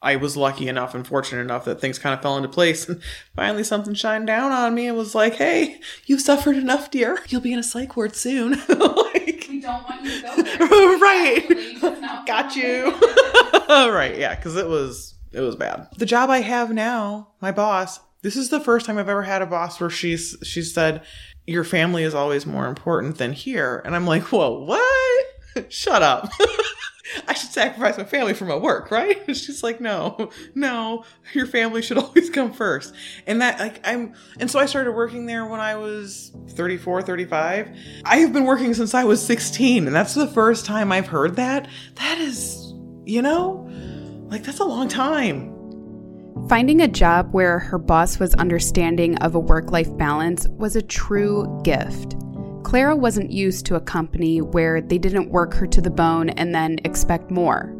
I 0.00 0.16
was 0.16 0.34
lucky 0.34 0.66
enough 0.66 0.94
and 0.94 1.06
fortunate 1.06 1.42
enough 1.42 1.66
that 1.66 1.78
things 1.78 1.98
kind 1.98 2.14
of 2.14 2.22
fell 2.22 2.38
into 2.38 2.48
place. 2.48 2.88
And 2.88 3.02
finally, 3.36 3.64
something 3.64 3.92
shined 3.92 4.26
down 4.26 4.50
on 4.50 4.74
me. 4.74 4.86
and 4.86 4.96
was 4.96 5.14
like, 5.14 5.34
hey, 5.34 5.78
you've 6.06 6.22
suffered 6.22 6.56
enough, 6.56 6.90
dear. 6.90 7.18
You'll 7.28 7.42
be 7.42 7.52
in 7.52 7.58
a 7.58 7.62
psych 7.62 7.96
ward 7.98 8.16
soon. 8.16 8.52
like, 8.68 9.46
we 9.50 9.60
don't 9.60 9.82
want 9.84 10.02
you 10.04 10.10
to 10.10 10.22
go 10.22 10.42
there. 10.42 10.58
right. 10.98 12.24
Got 12.26 12.56
you. 12.56 12.92
right. 13.68 14.16
Yeah. 14.16 14.34
Because 14.34 14.56
it 14.56 14.66
was 14.68 15.14
it 15.32 15.40
was 15.40 15.56
bad. 15.56 15.88
The 15.96 16.06
job 16.06 16.30
I 16.30 16.40
have 16.40 16.72
now, 16.72 17.28
my 17.40 17.52
boss, 17.52 18.00
this 18.22 18.36
is 18.36 18.50
the 18.50 18.60
first 18.60 18.86
time 18.86 18.98
I've 18.98 19.08
ever 19.08 19.22
had 19.22 19.42
a 19.42 19.46
boss 19.46 19.80
where 19.80 19.90
she's 19.90 20.36
she 20.42 20.62
said, 20.62 21.02
Your 21.46 21.64
family 21.64 22.02
is 22.02 22.14
always 22.14 22.46
more 22.46 22.66
important 22.66 23.18
than 23.18 23.32
here. 23.32 23.82
And 23.84 23.94
I'm 23.94 24.06
like, 24.06 24.24
Whoa, 24.24 24.64
what? 24.64 25.26
Shut 25.72 26.02
up. 26.02 26.30
I 27.26 27.34
should 27.34 27.50
sacrifice 27.50 27.98
my 27.98 28.04
family 28.04 28.34
for 28.34 28.44
my 28.44 28.56
work, 28.56 28.90
right? 28.90 29.18
She's 29.36 29.62
like, 29.62 29.80
no, 29.80 30.30
no, 30.54 31.04
your 31.32 31.46
family 31.46 31.82
should 31.82 31.98
always 31.98 32.30
come 32.30 32.52
first. 32.52 32.94
And 33.26 33.42
that, 33.42 33.58
like, 33.58 33.80
I'm, 33.86 34.14
and 34.38 34.50
so 34.50 34.58
I 34.58 34.66
started 34.66 34.92
working 34.92 35.26
there 35.26 35.44
when 35.46 35.60
I 35.60 35.74
was 35.74 36.32
34, 36.50 37.02
35. 37.02 37.76
I 38.04 38.16
have 38.18 38.32
been 38.32 38.44
working 38.44 38.74
since 38.74 38.94
I 38.94 39.04
was 39.04 39.24
16, 39.24 39.86
and 39.86 39.94
that's 39.94 40.14
the 40.14 40.28
first 40.28 40.66
time 40.66 40.92
I've 40.92 41.08
heard 41.08 41.36
that. 41.36 41.68
That 41.96 42.18
is, 42.18 42.72
you 43.04 43.22
know, 43.22 43.69
like, 44.30 44.44
that's 44.44 44.60
a 44.60 44.64
long 44.64 44.88
time. 44.88 45.56
Finding 46.48 46.80
a 46.80 46.88
job 46.88 47.32
where 47.32 47.58
her 47.58 47.78
boss 47.78 48.18
was 48.18 48.34
understanding 48.34 49.16
of 49.18 49.34
a 49.34 49.40
work 49.40 49.72
life 49.72 49.94
balance 49.98 50.46
was 50.48 50.76
a 50.76 50.82
true 50.82 51.60
gift. 51.64 52.16
Clara 52.62 52.94
wasn't 52.94 53.32
used 53.32 53.66
to 53.66 53.74
a 53.74 53.80
company 53.80 54.40
where 54.40 54.80
they 54.80 54.98
didn't 54.98 55.30
work 55.30 55.54
her 55.54 55.66
to 55.66 55.80
the 55.80 55.90
bone 55.90 56.30
and 56.30 56.54
then 56.54 56.78
expect 56.84 57.30
more. 57.30 57.74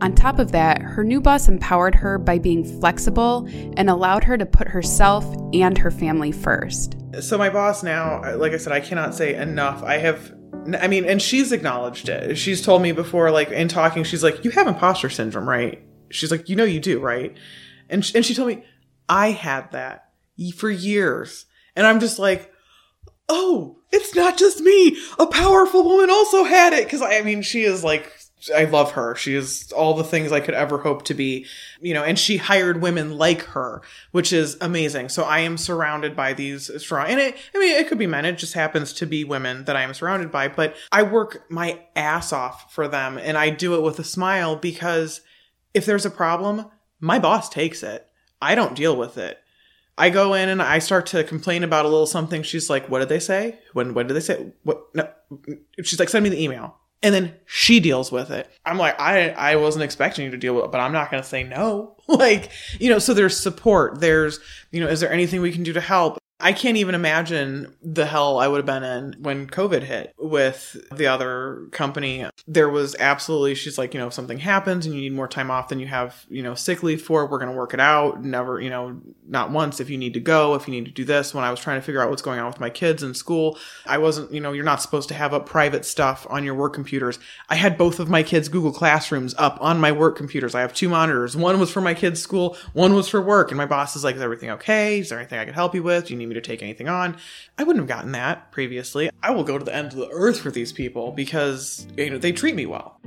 On 0.00 0.14
top 0.14 0.38
of 0.38 0.52
that, 0.52 0.80
her 0.80 1.02
new 1.02 1.20
boss 1.20 1.48
empowered 1.48 1.96
her 1.96 2.18
by 2.18 2.38
being 2.38 2.64
flexible 2.80 3.48
and 3.76 3.90
allowed 3.90 4.22
her 4.22 4.38
to 4.38 4.46
put 4.46 4.68
herself 4.68 5.24
and 5.52 5.76
her 5.76 5.90
family 5.90 6.30
first. 6.30 6.96
So, 7.20 7.36
my 7.36 7.50
boss 7.50 7.82
now, 7.82 8.36
like 8.36 8.52
I 8.52 8.58
said, 8.58 8.72
I 8.72 8.78
cannot 8.78 9.16
say 9.16 9.34
enough. 9.34 9.82
I 9.82 9.98
have 9.98 10.32
I 10.80 10.86
mean, 10.86 11.04
and 11.04 11.20
she's 11.20 11.52
acknowledged 11.52 12.08
it. 12.08 12.36
She's 12.36 12.62
told 12.62 12.82
me 12.82 12.92
before, 12.92 13.30
like 13.30 13.50
in 13.50 13.68
talking, 13.68 14.04
she's 14.04 14.22
like, 14.22 14.44
"You 14.44 14.50
have 14.50 14.66
imposter 14.66 15.08
syndrome, 15.08 15.48
right?" 15.48 15.82
She's 16.10 16.30
like, 16.30 16.48
you 16.48 16.56
know, 16.56 16.64
you 16.64 16.80
do, 16.80 17.00
right? 17.00 17.36
And, 17.88 18.10
and 18.14 18.24
she 18.24 18.34
told 18.34 18.48
me, 18.48 18.64
I 19.08 19.30
had 19.30 19.72
that 19.72 20.10
for 20.54 20.70
years. 20.70 21.46
And 21.74 21.86
I'm 21.86 22.00
just 22.00 22.18
like, 22.18 22.52
oh, 23.28 23.78
it's 23.92 24.14
not 24.14 24.38
just 24.38 24.60
me. 24.60 24.96
A 25.18 25.26
powerful 25.26 25.84
woman 25.84 26.10
also 26.10 26.44
had 26.44 26.72
it. 26.72 26.88
Cause 26.88 27.02
I 27.02 27.22
mean, 27.22 27.42
she 27.42 27.62
is 27.62 27.84
like, 27.84 28.12
I 28.54 28.64
love 28.64 28.92
her. 28.92 29.16
She 29.16 29.34
is 29.34 29.72
all 29.72 29.94
the 29.94 30.04
things 30.04 30.30
I 30.30 30.40
could 30.40 30.54
ever 30.54 30.78
hope 30.78 31.04
to 31.06 31.14
be, 31.14 31.46
you 31.80 31.92
know, 31.92 32.04
and 32.04 32.18
she 32.18 32.36
hired 32.36 32.80
women 32.80 33.18
like 33.18 33.42
her, 33.42 33.82
which 34.12 34.32
is 34.32 34.56
amazing. 34.60 35.08
So 35.08 35.24
I 35.24 35.40
am 35.40 35.56
surrounded 35.56 36.14
by 36.14 36.34
these 36.34 36.70
strong, 36.80 37.08
and 37.08 37.18
it, 37.18 37.36
I 37.54 37.58
mean, 37.58 37.76
it 37.76 37.88
could 37.88 37.98
be 37.98 38.06
men. 38.06 38.24
It 38.24 38.38
just 38.38 38.54
happens 38.54 38.92
to 38.94 39.06
be 39.06 39.24
women 39.24 39.64
that 39.64 39.76
I 39.76 39.82
am 39.82 39.92
surrounded 39.92 40.30
by, 40.30 40.48
but 40.48 40.76
I 40.92 41.02
work 41.02 41.50
my 41.50 41.80
ass 41.96 42.32
off 42.32 42.72
for 42.72 42.86
them 42.86 43.18
and 43.18 43.36
I 43.36 43.50
do 43.50 43.74
it 43.74 43.82
with 43.82 43.98
a 43.98 44.04
smile 44.04 44.54
because 44.54 45.20
if 45.74 45.86
there's 45.86 46.06
a 46.06 46.10
problem, 46.10 46.66
my 47.00 47.18
boss 47.18 47.48
takes 47.48 47.82
it. 47.82 48.06
I 48.40 48.54
don't 48.54 48.76
deal 48.76 48.96
with 48.96 49.18
it. 49.18 49.38
I 49.98 50.10
go 50.10 50.34
in 50.34 50.48
and 50.48 50.62
I 50.62 50.78
start 50.78 51.06
to 51.06 51.24
complain 51.24 51.64
about 51.64 51.84
a 51.84 51.88
little 51.88 52.06
something. 52.06 52.42
She's 52.42 52.70
like, 52.70 52.88
"What 52.88 53.00
did 53.00 53.08
they 53.08 53.18
say? 53.18 53.58
When 53.72 53.94
when 53.94 54.06
did 54.06 54.14
they 54.14 54.20
say 54.20 54.52
what?" 54.62 54.82
No, 54.94 55.08
she's 55.82 55.98
like, 55.98 56.08
"Send 56.08 56.22
me 56.22 56.30
the 56.30 56.42
email." 56.42 56.76
And 57.02 57.14
then 57.14 57.34
she 57.46 57.78
deals 57.78 58.10
with 58.10 58.30
it. 58.30 58.50
I'm 58.64 58.78
like, 58.78 58.98
I 59.00 59.30
I 59.30 59.56
wasn't 59.56 59.84
expecting 59.84 60.24
you 60.24 60.30
to 60.30 60.36
deal 60.36 60.54
with 60.54 60.66
it, 60.66 60.72
but 60.72 60.80
I'm 60.80 60.92
not 60.92 61.10
going 61.10 61.22
to 61.22 61.28
say 61.28 61.42
no. 61.42 61.96
like, 62.08 62.50
you 62.78 62.88
know, 62.90 62.98
so 62.98 63.12
there's 63.12 63.38
support. 63.38 64.00
There's, 64.00 64.40
you 64.70 64.80
know, 64.80 64.88
is 64.88 65.00
there 65.00 65.12
anything 65.12 65.40
we 65.40 65.52
can 65.52 65.64
do 65.64 65.72
to 65.72 65.80
help? 65.80 66.18
I 66.40 66.52
can't 66.52 66.76
even 66.76 66.94
imagine 66.94 67.74
the 67.82 68.06
hell 68.06 68.38
I 68.38 68.46
would 68.46 68.58
have 68.58 68.66
been 68.66 68.84
in 68.84 69.16
when 69.20 69.48
COVID 69.48 69.82
hit 69.82 70.14
with 70.18 70.76
the 70.94 71.08
other 71.08 71.66
company. 71.72 72.26
There 72.46 72.68
was 72.68 72.94
absolutely, 73.00 73.56
she's 73.56 73.76
like, 73.76 73.92
you 73.92 73.98
know, 73.98 74.06
if 74.06 74.12
something 74.12 74.38
happens 74.38 74.86
and 74.86 74.94
you 74.94 75.00
need 75.00 75.14
more 75.14 75.26
time 75.26 75.50
off 75.50 75.66
than 75.66 75.80
you 75.80 75.88
have, 75.88 76.24
you 76.28 76.44
know, 76.44 76.54
sick 76.54 76.84
leave 76.84 77.02
for, 77.02 77.26
we're 77.26 77.38
going 77.38 77.50
to 77.50 77.56
work 77.56 77.74
it 77.74 77.80
out. 77.80 78.22
Never, 78.22 78.60
you 78.60 78.70
know, 78.70 79.00
not 79.26 79.50
once 79.50 79.80
if 79.80 79.90
you 79.90 79.98
need 79.98 80.14
to 80.14 80.20
go, 80.20 80.54
if 80.54 80.68
you 80.68 80.72
need 80.72 80.84
to 80.84 80.92
do 80.92 81.04
this. 81.04 81.34
When 81.34 81.42
I 81.42 81.50
was 81.50 81.58
trying 81.58 81.80
to 81.80 81.84
figure 81.84 82.00
out 82.00 82.08
what's 82.08 82.22
going 82.22 82.38
on 82.38 82.46
with 82.46 82.60
my 82.60 82.70
kids 82.70 83.02
in 83.02 83.14
school, 83.14 83.58
I 83.84 83.98
wasn't, 83.98 84.32
you 84.32 84.40
know, 84.40 84.52
you're 84.52 84.64
not 84.64 84.80
supposed 84.80 85.08
to 85.08 85.14
have 85.14 85.34
up 85.34 85.44
private 85.44 85.84
stuff 85.84 86.24
on 86.30 86.44
your 86.44 86.54
work 86.54 86.72
computers. 86.72 87.18
I 87.48 87.56
had 87.56 87.76
both 87.76 87.98
of 87.98 88.08
my 88.08 88.22
kids' 88.22 88.48
Google 88.48 88.72
Classrooms 88.72 89.34
up 89.38 89.58
on 89.60 89.80
my 89.80 89.90
work 89.90 90.16
computers. 90.16 90.54
I 90.54 90.60
have 90.60 90.72
two 90.72 90.88
monitors. 90.88 91.36
One 91.36 91.58
was 91.58 91.72
for 91.72 91.80
my 91.80 91.94
kids' 91.94 92.22
school, 92.22 92.56
one 92.74 92.94
was 92.94 93.08
for 93.08 93.20
work. 93.20 93.50
And 93.50 93.58
my 93.58 93.66
boss 93.66 93.96
is 93.96 94.04
like, 94.04 94.14
is 94.14 94.22
everything 94.22 94.50
okay? 94.50 95.00
Is 95.00 95.08
there 95.08 95.18
anything 95.18 95.40
I 95.40 95.44
can 95.44 95.54
help 95.54 95.74
you 95.74 95.82
with? 95.82 96.06
Do 96.06 96.14
you 96.14 96.18
need 96.18 96.27
me 96.28 96.34
to 96.34 96.40
take 96.40 96.62
anything 96.62 96.88
on. 96.88 97.16
I 97.56 97.64
wouldn't 97.64 97.82
have 97.82 97.88
gotten 97.88 98.12
that 98.12 98.52
previously. 98.52 99.10
I 99.22 99.30
will 99.30 99.44
go 99.44 99.58
to 99.58 99.64
the 99.64 99.74
end 99.74 99.92
of 99.92 99.98
the 99.98 100.08
earth 100.10 100.40
for 100.40 100.50
these 100.50 100.72
people 100.72 101.12
because 101.12 101.86
you 101.96 102.10
know 102.10 102.18
they 102.18 102.32
treat 102.32 102.54
me 102.54 102.66
well. 102.66 103.00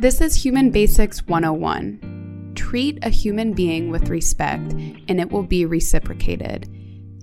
This 0.00 0.20
is 0.20 0.34
Human 0.34 0.70
Basics 0.70 1.26
101. 1.26 2.52
Treat 2.56 2.98
a 3.02 3.08
human 3.08 3.52
being 3.52 3.90
with 3.90 4.08
respect 4.08 4.72
and 4.72 5.20
it 5.20 5.30
will 5.30 5.44
be 5.44 5.64
reciprocated. 5.64 6.68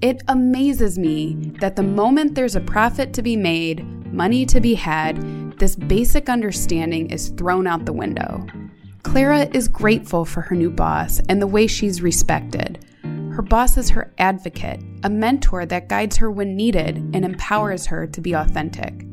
It 0.02 0.24
amazes 0.30 0.98
me 0.98 1.34
that 1.60 1.76
the 1.76 1.84
moment 1.84 2.36
there's 2.36 2.56
a 2.56 2.62
profit 2.62 3.14
to 3.14 3.22
be 3.22 3.36
made, 3.36 3.86
money 4.14 4.46
to 4.46 4.62
be 4.62 4.76
had, 4.76 5.58
this 5.60 5.76
basic 5.76 6.30
understanding 6.30 7.10
is 7.10 7.30
thrown 7.30 7.68
out 7.68 7.84
the 7.84 7.92
window. 7.92 8.48
Clara 9.04 9.50
is 9.54 9.68
grateful 9.68 10.24
for 10.24 10.40
her 10.42 10.56
new 10.56 10.70
boss 10.70 11.20
and 11.28 11.42
the 11.42 11.48
way 11.48 11.68
she's 11.68 12.02
respected. 12.02 12.86
Her 13.40 13.44
boss 13.44 13.78
is 13.78 13.92
her 13.92 14.14
advocate, 14.18 14.82
a 15.06 15.10
mentor 15.10 15.66
that 15.66 15.88
guides 15.88 16.18
her 16.18 16.30
when 16.30 16.58
needed 16.58 16.98
and 16.98 17.24
empowers 17.24 17.86
her 17.86 18.06
to 18.06 18.20
be 18.20 18.34
authentic. 18.34 19.06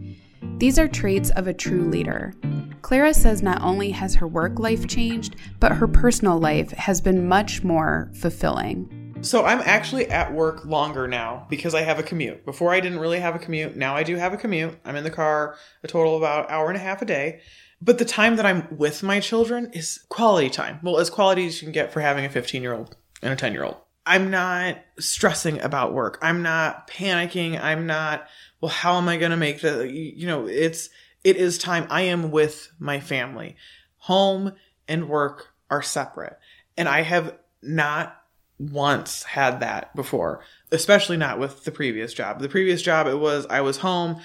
These 0.58 0.80
are 0.80 0.88
traits 0.88 1.30
of 1.30 1.46
a 1.46 1.54
true 1.54 1.88
leader. 1.88 2.34
Clara 2.82 3.14
says 3.14 3.40
not 3.40 3.62
only 3.62 3.92
has 3.92 4.16
her 4.16 4.26
work 4.26 4.58
life 4.58 4.88
changed, 4.88 5.36
but 5.60 5.70
her 5.70 5.86
personal 5.86 6.40
life 6.40 6.72
has 6.72 7.00
been 7.00 7.28
much 7.28 7.62
more 7.62 8.10
fulfilling. 8.14 9.14
So 9.20 9.44
I'm 9.44 9.60
actually 9.60 10.10
at 10.10 10.34
work 10.34 10.64
longer 10.64 11.06
now 11.06 11.46
because 11.48 11.76
I 11.76 11.82
have 11.82 12.00
a 12.00 12.02
commute. 12.02 12.44
Before 12.44 12.72
I 12.72 12.80
didn't 12.80 12.98
really 12.98 13.20
have 13.20 13.36
a 13.36 13.38
commute. 13.38 13.76
Now 13.76 13.94
I 13.94 14.02
do 14.02 14.16
have 14.16 14.32
a 14.32 14.36
commute. 14.36 14.76
I'm 14.84 14.96
in 14.96 15.04
the 15.04 15.10
car 15.12 15.54
a 15.84 15.86
total 15.86 16.16
of 16.16 16.22
about 16.22 16.50
hour 16.50 16.66
and 16.66 16.76
a 16.76 16.80
half 16.80 17.00
a 17.00 17.04
day. 17.06 17.42
But 17.80 17.98
the 17.98 18.04
time 18.04 18.34
that 18.34 18.46
I'm 18.46 18.66
with 18.76 19.04
my 19.04 19.20
children 19.20 19.70
is 19.72 20.04
quality 20.08 20.50
time. 20.50 20.80
Well, 20.82 20.98
as 20.98 21.10
quality 21.10 21.46
as 21.46 21.62
you 21.62 21.66
can 21.66 21.72
get 21.72 21.92
for 21.92 22.00
having 22.00 22.24
a 22.24 22.28
15 22.28 22.60
year 22.60 22.74
old 22.74 22.96
and 23.22 23.32
a 23.32 23.36
10 23.36 23.52
year 23.52 23.62
old. 23.62 23.76
I'm 24.06 24.30
not 24.30 24.78
stressing 24.98 25.60
about 25.60 25.92
work. 25.92 26.18
I'm 26.22 26.42
not 26.42 26.88
panicking. 26.88 27.60
I'm 27.60 27.86
not, 27.86 28.28
well, 28.60 28.70
how 28.70 28.96
am 28.96 29.08
I 29.08 29.16
going 29.16 29.32
to 29.32 29.36
make 29.36 29.60
the, 29.60 29.90
you 29.90 30.26
know, 30.26 30.46
it's, 30.46 30.88
it 31.24 31.36
is 31.36 31.58
time. 31.58 31.88
I 31.90 32.02
am 32.02 32.30
with 32.30 32.70
my 32.78 33.00
family. 33.00 33.56
Home 33.98 34.52
and 34.86 35.08
work 35.08 35.48
are 35.68 35.82
separate. 35.82 36.38
And 36.76 36.88
I 36.88 37.02
have 37.02 37.36
not 37.62 38.22
once 38.58 39.24
had 39.24 39.60
that 39.60 39.94
before, 39.96 40.40
especially 40.70 41.16
not 41.16 41.38
with 41.40 41.64
the 41.64 41.72
previous 41.72 42.14
job. 42.14 42.40
The 42.40 42.48
previous 42.48 42.80
job, 42.82 43.08
it 43.08 43.18
was, 43.18 43.46
I 43.50 43.60
was 43.60 43.78
home. 43.78 44.20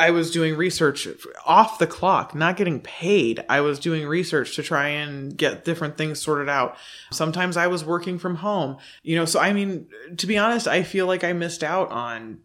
I 0.00 0.12
was 0.12 0.30
doing 0.30 0.56
research 0.56 1.06
off 1.44 1.78
the 1.78 1.86
clock, 1.86 2.34
not 2.34 2.56
getting 2.56 2.80
paid. 2.80 3.44
I 3.50 3.60
was 3.60 3.78
doing 3.78 4.06
research 4.06 4.56
to 4.56 4.62
try 4.62 4.88
and 4.88 5.36
get 5.36 5.66
different 5.66 5.98
things 5.98 6.22
sorted 6.22 6.48
out. 6.48 6.78
Sometimes 7.10 7.58
I 7.58 7.66
was 7.66 7.84
working 7.84 8.18
from 8.18 8.36
home, 8.36 8.78
you 9.02 9.14
know, 9.14 9.26
so 9.26 9.38
I 9.38 9.52
mean, 9.52 9.88
to 10.16 10.26
be 10.26 10.38
honest, 10.38 10.66
I 10.66 10.84
feel 10.84 11.06
like 11.06 11.22
I 11.22 11.34
missed 11.34 11.62
out 11.62 11.90
on 11.90 12.38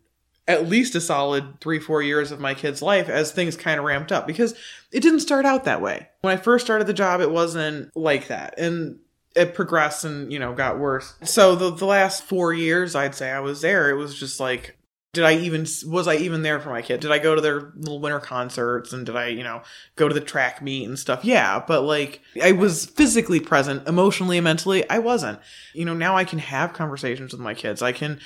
at 0.50 0.68
least 0.68 0.96
a 0.96 1.02
solid 1.02 1.62
three, 1.62 1.80
four 1.80 2.02
years 2.02 2.30
of 2.34 2.42
my 2.42 2.56
kid's 2.56 2.82
life 2.82 3.08
as 3.08 3.32
things 3.32 3.56
kind 3.56 3.80
of 3.80 3.86
ramped 3.86 4.12
up 4.12 4.28
because 4.28 4.54
it 4.92 5.00
didn't 5.00 5.22
start 5.22 5.46
out 5.46 5.64
that 5.64 5.82
way. 5.82 6.10
When 6.22 6.34
I 6.34 6.38
first 6.38 6.66
started 6.66 6.88
the 6.88 6.94
job, 6.94 7.22
it 7.22 7.32
wasn't 7.32 7.90
like 7.96 8.28
that. 8.28 8.60
And 8.60 9.00
it 9.34 9.54
progressed 9.54 10.04
and, 10.04 10.30
you 10.30 10.40
know, 10.40 10.54
got 10.54 10.78
worse. 10.78 11.14
So 11.24 11.56
the, 11.56 11.72
the 11.72 11.86
last 11.86 12.24
four 12.24 12.54
years, 12.54 12.96
I'd 12.96 13.16
say 13.16 13.32
I 13.32 13.40
was 13.40 13.62
there, 13.62 13.90
it 13.90 13.96
was 13.96 14.14
just 14.20 14.42
like, 14.42 14.78
did 15.16 15.24
I 15.24 15.38
even 15.38 15.66
was 15.88 16.08
I 16.08 16.16
even 16.16 16.44
there 16.44 16.60
for 16.60 16.70
my 16.70 16.82
kid? 16.82 17.00
Did 17.00 17.12
I 17.12 17.20
go 17.20 17.34
to 17.34 17.42
their 17.42 17.72
little 17.78 18.00
winter 18.00 18.20
concerts 18.20 18.92
and 18.92 19.06
did 19.06 19.16
I, 19.16 19.28
you 19.28 19.44
know, 19.44 19.64
go 19.96 20.08
to 20.10 20.14
the 20.14 20.20
track 20.20 20.62
meet 20.62 20.86
and 20.86 21.00
stuff? 21.00 21.24
Yeah, 21.24 21.64
but 21.66 21.82
like 21.82 22.22
I 22.44 22.52
was 22.52 22.86
physically 22.86 23.40
present, 23.40 23.88
emotionally 23.88 24.38
and 24.38 24.44
mentally, 24.44 24.88
I 24.90 25.00
wasn't. 25.00 25.40
You 25.74 25.86
know, 25.86 25.94
now 25.94 26.18
I 26.18 26.26
can 26.26 26.40
have 26.40 26.74
conversations 26.74 27.32
with 27.32 27.42
my 27.42 27.54
kids. 27.54 27.82
I 27.82 27.94
can 27.94 28.20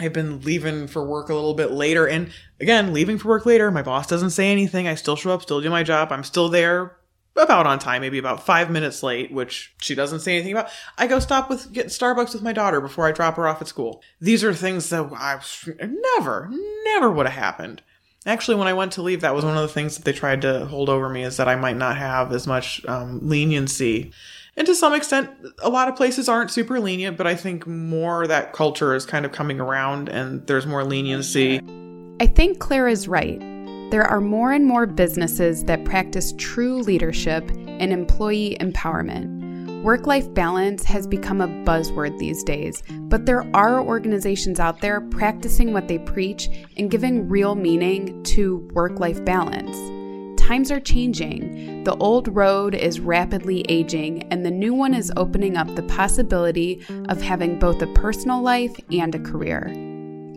I've 0.00 0.12
been 0.12 0.40
leaving 0.40 0.88
for 0.88 1.06
work 1.06 1.28
a 1.28 1.34
little 1.34 1.54
bit 1.54 1.70
later 1.70 2.06
and 2.08 2.30
again, 2.60 2.92
leaving 2.92 3.18
for 3.18 3.28
work 3.28 3.46
later, 3.46 3.70
my 3.70 3.82
boss 3.82 4.08
doesn't 4.08 4.30
say 4.30 4.50
anything. 4.50 4.88
I 4.88 4.96
still 4.96 5.16
show 5.16 5.30
up, 5.30 5.42
still 5.42 5.60
do 5.60 5.70
my 5.70 5.84
job. 5.84 6.10
I'm 6.10 6.24
still 6.24 6.48
there 6.48 6.96
about 7.36 7.66
on 7.66 7.78
time, 7.78 8.02
maybe 8.02 8.18
about 8.18 8.44
five 8.44 8.70
minutes 8.70 9.02
late, 9.02 9.32
which 9.32 9.74
she 9.80 9.94
doesn't 9.94 10.20
say 10.20 10.34
anything 10.34 10.52
about. 10.52 10.70
I 10.98 11.06
go 11.06 11.18
stop 11.18 11.48
with 11.48 11.72
get 11.72 11.86
Starbucks 11.86 12.32
with 12.32 12.42
my 12.42 12.52
daughter 12.52 12.80
before 12.80 13.06
I 13.06 13.12
drop 13.12 13.36
her 13.36 13.48
off 13.48 13.62
at 13.62 13.68
school. 13.68 14.02
These 14.20 14.44
are 14.44 14.54
things 14.54 14.90
that 14.90 15.10
I 15.12 15.40
never, 16.16 16.50
never 16.84 17.10
would 17.10 17.26
have 17.26 17.34
happened. 17.34 17.82
Actually, 18.24 18.56
when 18.56 18.68
I 18.68 18.72
went 18.72 18.92
to 18.92 19.02
leave, 19.02 19.22
that 19.22 19.34
was 19.34 19.44
one 19.44 19.56
of 19.56 19.62
the 19.62 19.68
things 19.72 19.96
that 19.96 20.04
they 20.04 20.12
tried 20.12 20.42
to 20.42 20.66
hold 20.66 20.88
over 20.88 21.08
me 21.08 21.24
is 21.24 21.38
that 21.38 21.48
I 21.48 21.56
might 21.56 21.76
not 21.76 21.96
have 21.96 22.32
as 22.32 22.46
much 22.46 22.84
um, 22.86 23.18
leniency. 23.20 24.12
And 24.56 24.66
to 24.66 24.74
some 24.74 24.94
extent, 24.94 25.30
a 25.60 25.70
lot 25.70 25.88
of 25.88 25.96
places 25.96 26.28
aren't 26.28 26.50
super 26.50 26.78
lenient, 26.78 27.16
but 27.16 27.26
I 27.26 27.34
think 27.34 27.66
more 27.66 28.26
that 28.26 28.52
culture 28.52 28.94
is 28.94 29.06
kind 29.06 29.24
of 29.24 29.32
coming 29.32 29.58
around 29.58 30.08
and 30.08 30.46
there's 30.46 30.66
more 30.66 30.84
leniency. 30.84 31.60
I 32.20 32.26
think 32.26 32.60
Claire 32.60 32.86
is 32.86 33.08
right 33.08 33.42
there 33.92 34.04
are 34.04 34.22
more 34.22 34.52
and 34.52 34.64
more 34.64 34.86
businesses 34.86 35.64
that 35.64 35.84
practice 35.84 36.32
true 36.38 36.80
leadership 36.80 37.46
and 37.50 37.92
employee 37.92 38.56
empowerment. 38.58 39.82
Work 39.82 40.06
life 40.06 40.32
balance 40.32 40.82
has 40.84 41.06
become 41.06 41.42
a 41.42 41.46
buzzword 41.46 42.18
these 42.18 42.42
days, 42.42 42.82
but 42.88 43.26
there 43.26 43.44
are 43.54 43.82
organizations 43.82 44.58
out 44.58 44.80
there 44.80 45.02
practicing 45.02 45.74
what 45.74 45.88
they 45.88 45.98
preach 45.98 46.48
and 46.78 46.90
giving 46.90 47.28
real 47.28 47.54
meaning 47.54 48.22
to 48.22 48.66
work 48.72 48.98
life 48.98 49.22
balance. 49.26 49.76
Times 50.40 50.70
are 50.70 50.80
changing. 50.80 51.84
The 51.84 51.96
old 51.96 52.34
road 52.34 52.74
is 52.74 52.98
rapidly 52.98 53.62
aging, 53.68 54.22
and 54.32 54.42
the 54.42 54.50
new 54.50 54.72
one 54.72 54.94
is 54.94 55.12
opening 55.18 55.58
up 55.58 55.74
the 55.74 55.82
possibility 55.82 56.82
of 57.10 57.20
having 57.20 57.58
both 57.58 57.82
a 57.82 57.86
personal 57.88 58.40
life 58.40 58.74
and 58.90 59.14
a 59.14 59.20
career. 59.20 59.91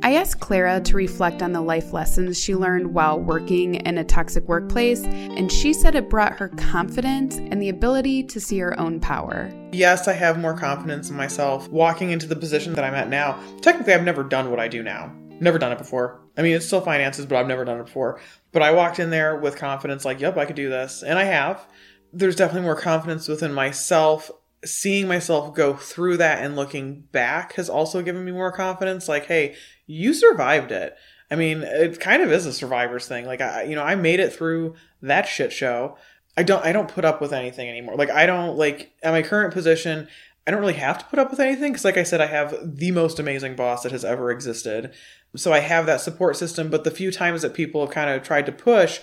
I 0.05 0.13
asked 0.13 0.39
Clara 0.39 0.81
to 0.81 0.95
reflect 0.95 1.41
on 1.41 1.51
the 1.51 1.61
life 1.61 1.91
lessons 1.91 2.39
she 2.39 2.53
learned 2.53 2.93
while 2.93 3.19
working 3.19 3.73
in 3.73 3.97
a 3.97 4.03
toxic 4.03 4.47
workplace, 4.47 5.01
and 5.01 5.51
she 5.51 5.73
said 5.73 5.95
it 5.95 6.11
brought 6.11 6.37
her 6.37 6.49
confidence 6.49 7.37
and 7.37 7.59
the 7.59 7.69
ability 7.69 8.21
to 8.25 8.39
see 8.39 8.59
her 8.59 8.79
own 8.79 8.99
power. 8.99 9.51
Yes, 9.71 10.07
I 10.07 10.13
have 10.13 10.37
more 10.37 10.55
confidence 10.55 11.09
in 11.09 11.15
myself 11.15 11.67
walking 11.69 12.11
into 12.11 12.27
the 12.27 12.35
position 12.35 12.73
that 12.73 12.83
I'm 12.83 12.93
at 12.93 13.09
now. 13.09 13.39
Technically, 13.61 13.95
I've 13.95 14.03
never 14.03 14.23
done 14.23 14.51
what 14.51 14.59
I 14.59 14.67
do 14.67 14.83
now. 14.83 15.11
Never 15.39 15.57
done 15.57 15.71
it 15.71 15.79
before. 15.79 16.21
I 16.37 16.43
mean, 16.43 16.55
it's 16.55 16.67
still 16.67 16.81
finances, 16.81 17.25
but 17.25 17.37
I've 17.37 17.47
never 17.47 17.65
done 17.65 17.79
it 17.79 17.85
before. 17.85 18.21
But 18.51 18.61
I 18.61 18.73
walked 18.73 18.99
in 18.99 19.09
there 19.09 19.35
with 19.35 19.57
confidence, 19.57 20.05
like, 20.05 20.21
yep, 20.21 20.37
I 20.37 20.45
could 20.45 20.55
do 20.55 20.69
this. 20.69 21.01
And 21.01 21.17
I 21.17 21.23
have. 21.23 21.65
There's 22.13 22.35
definitely 22.35 22.61
more 22.61 22.79
confidence 22.79 23.27
within 23.27 23.53
myself 23.53 24.29
seeing 24.65 25.07
myself 25.07 25.53
go 25.53 25.75
through 25.75 26.17
that 26.17 26.43
and 26.43 26.55
looking 26.55 27.01
back 27.11 27.53
has 27.53 27.69
also 27.69 28.01
given 28.01 28.25
me 28.25 28.31
more 28.31 28.51
confidence 28.51 29.07
like 29.07 29.27
hey 29.27 29.55
you 29.87 30.13
survived 30.13 30.71
it. 30.71 30.95
I 31.29 31.35
mean, 31.35 31.63
it 31.63 31.99
kind 31.99 32.21
of 32.21 32.31
is 32.31 32.45
a 32.45 32.53
survivor's 32.53 33.07
thing. 33.07 33.25
Like 33.25 33.41
I, 33.41 33.63
you 33.63 33.75
know, 33.75 33.83
I 33.83 33.95
made 33.95 34.19
it 34.19 34.33
through 34.33 34.75
that 35.01 35.27
shit 35.27 35.51
show. 35.51 35.97
I 36.37 36.43
don't, 36.43 36.63
I 36.65 36.71
don't 36.71 36.89
put 36.89 37.05
up 37.05 37.21
with 37.21 37.33
anything 37.33 37.69
anymore. 37.69 37.95
Like 37.95 38.09
I 38.09 38.25
don't 38.25 38.57
like 38.57 38.93
at 39.01 39.11
my 39.11 39.21
current 39.21 39.53
position. 39.53 40.07
I 40.47 40.51
don't 40.51 40.59
really 40.59 40.73
have 40.73 40.99
to 40.99 41.05
put 41.05 41.17
up 41.17 41.31
with 41.31 41.39
anything 41.39 41.71
because, 41.71 41.85
like 41.85 41.97
I 41.97 42.03
said, 42.03 42.21
I 42.21 42.27
have 42.27 42.77
the 42.77 42.91
most 42.91 43.17
amazing 43.17 43.55
boss 43.55 43.81
that 43.81 43.91
has 43.91 44.05
ever 44.05 44.29
existed. 44.29 44.93
So 45.35 45.51
I 45.51 45.59
have 45.59 45.87
that 45.87 46.01
support 46.01 46.37
system. 46.37 46.69
But 46.69 46.83
the 46.83 46.91
few 46.91 47.11
times 47.11 47.41
that 47.41 47.55
people 47.55 47.83
have 47.83 47.93
kind 47.93 48.11
of 48.11 48.21
tried 48.21 48.45
to 48.45 48.51
push, 48.51 48.99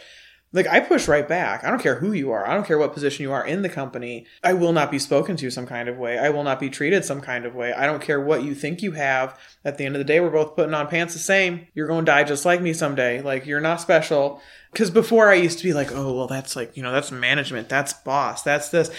like 0.53 0.67
I 0.67 0.81
push 0.81 1.09
right 1.09 1.27
back. 1.27 1.65
I 1.65 1.71
don't 1.71 1.83
care 1.83 1.97
who 1.97 2.13
you 2.13 2.31
are. 2.31 2.47
I 2.47 2.55
don't 2.55 2.67
care 2.67 2.79
what 2.79 2.93
position 2.93 3.23
you 3.23 3.33
are 3.33 3.47
in 3.47 3.63
the 3.63 3.69
company. 3.69 4.27
I 4.45 4.53
will 4.53 4.73
not 4.73 4.91
be 4.91 4.99
spoken 4.99 5.37
to 5.37 5.51
some 5.51 5.67
kind 5.67 5.89
of 5.89 5.97
way. 5.97 6.19
I 6.19 6.29
will 6.29 6.45
not 6.45 6.61
be 6.61 6.69
treated 6.69 7.05
some 7.05 7.21
kind 7.21 7.47
of 7.47 7.55
way. 7.55 7.73
I 7.73 7.87
don't 7.87 8.03
care 8.03 8.21
what 8.21 8.43
you 8.43 8.55
think 8.55 8.83
you 8.83 8.93
have. 8.93 9.39
At 9.65 9.79
the 9.79 9.87
end 9.87 9.95
of 9.95 10.01
the 10.01 10.05
day, 10.05 10.21
we're 10.21 10.31
both 10.31 10.57
putting 10.57 10.75
on 10.75 10.89
pants 10.89 11.15
the 11.15 11.21
same. 11.21 11.69
You're 11.73 11.87
going 11.87 12.05
to 12.05 12.11
die 12.11 12.25
just 12.25 12.45
like 12.45 12.61
me 12.61 12.73
someday. 12.73 13.23
Like 13.23 13.47
you're 13.47 13.61
not 13.61 13.81
special. 13.81 14.43
Cause 14.75 14.91
before 14.91 15.29
I 15.29 15.35
used 15.35 15.59
to 15.59 15.65
be 15.65 15.75
like, 15.75 15.93
oh, 15.93 16.15
well, 16.15 16.27
that's 16.27 16.57
like, 16.57 16.77
you 16.79 16.83
know, 16.83 16.93
that's 16.93 17.13
management. 17.13 17.69
That's 17.69 17.93
boss. 17.93 18.43
That's 18.43 18.71
this. 18.71 18.91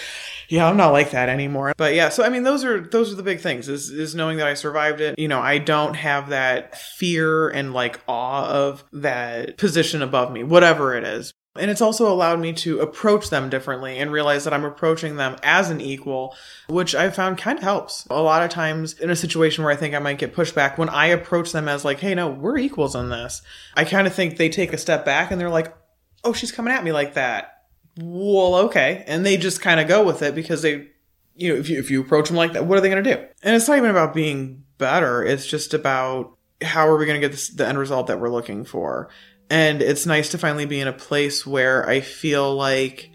Yeah, 0.47 0.67
I'm 0.67 0.77
not 0.77 0.91
like 0.91 1.11
that 1.11 1.29
anymore. 1.29 1.73
But 1.77 1.95
yeah, 1.95 2.09
so 2.09 2.23
I 2.23 2.29
mean, 2.29 2.43
those 2.43 2.63
are, 2.63 2.79
those 2.79 3.11
are 3.11 3.15
the 3.15 3.23
big 3.23 3.39
things 3.39 3.67
is, 3.67 3.89
is 3.89 4.13
knowing 4.13 4.37
that 4.37 4.47
I 4.47 4.53
survived 4.53 5.01
it. 5.01 5.17
You 5.17 5.27
know, 5.27 5.39
I 5.39 5.57
don't 5.57 5.95
have 5.95 6.29
that 6.29 6.77
fear 6.77 7.49
and 7.49 7.73
like 7.73 7.99
awe 8.07 8.47
of 8.47 8.83
that 8.93 9.57
position 9.57 10.03
above 10.03 10.31
me, 10.31 10.43
whatever 10.43 10.95
it 10.95 11.03
is. 11.03 11.33
And 11.55 11.69
it's 11.69 11.81
also 11.81 12.11
allowed 12.11 12.39
me 12.39 12.51
to 12.53 12.79
approach 12.79 13.29
them 13.29 13.49
differently 13.49 13.99
and 13.99 14.11
realize 14.11 14.43
that 14.43 14.53
I'm 14.53 14.65
approaching 14.65 15.17
them 15.17 15.35
as 15.43 15.69
an 15.69 15.81
equal, 15.81 16.35
which 16.67 16.95
I 16.95 17.11
found 17.11 17.37
kind 17.37 17.59
of 17.59 17.63
helps. 17.63 18.07
A 18.09 18.21
lot 18.21 18.41
of 18.41 18.49
times 18.49 18.99
in 18.99 19.11
a 19.11 19.15
situation 19.15 19.63
where 19.63 19.71
I 19.71 19.75
think 19.75 19.93
I 19.93 19.99
might 19.99 20.17
get 20.17 20.35
pushback, 20.35 20.79
when 20.79 20.89
I 20.89 21.07
approach 21.07 21.51
them 21.51 21.67
as 21.67 21.85
like, 21.85 21.99
hey, 21.99 22.15
no, 22.15 22.27
we're 22.27 22.57
equals 22.57 22.95
in 22.95 23.09
this, 23.09 23.43
I 23.75 23.85
kind 23.85 24.07
of 24.07 24.15
think 24.15 24.37
they 24.37 24.49
take 24.49 24.73
a 24.73 24.79
step 24.79 25.05
back 25.05 25.29
and 25.29 25.39
they're 25.39 25.49
like, 25.49 25.75
oh, 26.23 26.33
she's 26.33 26.51
coming 26.51 26.73
at 26.73 26.83
me 26.83 26.91
like 26.91 27.13
that. 27.13 27.65
Well, 28.01 28.55
okay. 28.55 29.03
And 29.05 29.23
they 29.23 29.37
just 29.37 29.61
kind 29.61 29.79
of 29.79 29.87
go 29.87 30.03
with 30.03 30.23
it 30.23 30.33
because 30.33 30.63
they, 30.63 30.87
you 31.35 31.53
know, 31.53 31.59
if 31.59 31.69
you, 31.69 31.77
if 31.77 31.91
you 31.91 32.01
approach 32.01 32.29
them 32.29 32.37
like 32.37 32.53
that, 32.53 32.65
what 32.65 32.79
are 32.79 32.81
they 32.81 32.89
going 32.89 33.03
to 33.03 33.15
do? 33.15 33.21
And 33.43 33.55
it's 33.55 33.67
not 33.67 33.77
even 33.77 33.91
about 33.91 34.15
being 34.15 34.63
better. 34.79 35.23
It's 35.23 35.45
just 35.45 35.75
about 35.75 36.35
how 36.63 36.87
are 36.87 36.97
we 36.97 37.05
going 37.05 37.19
to 37.19 37.25
get 37.27 37.31
this, 37.31 37.49
the 37.49 37.67
end 37.67 37.77
result 37.77 38.07
that 38.07 38.19
we're 38.19 38.29
looking 38.29 38.65
for? 38.65 39.09
And 39.53 39.83
it's 39.83 40.07
nice 40.07 40.29
to 40.29 40.39
finally 40.39 40.65
be 40.65 40.79
in 40.79 40.87
a 40.87 40.93
place 40.93 41.45
where 41.45 41.87
I 41.87 42.01
feel 42.01 42.55
like 42.55 43.11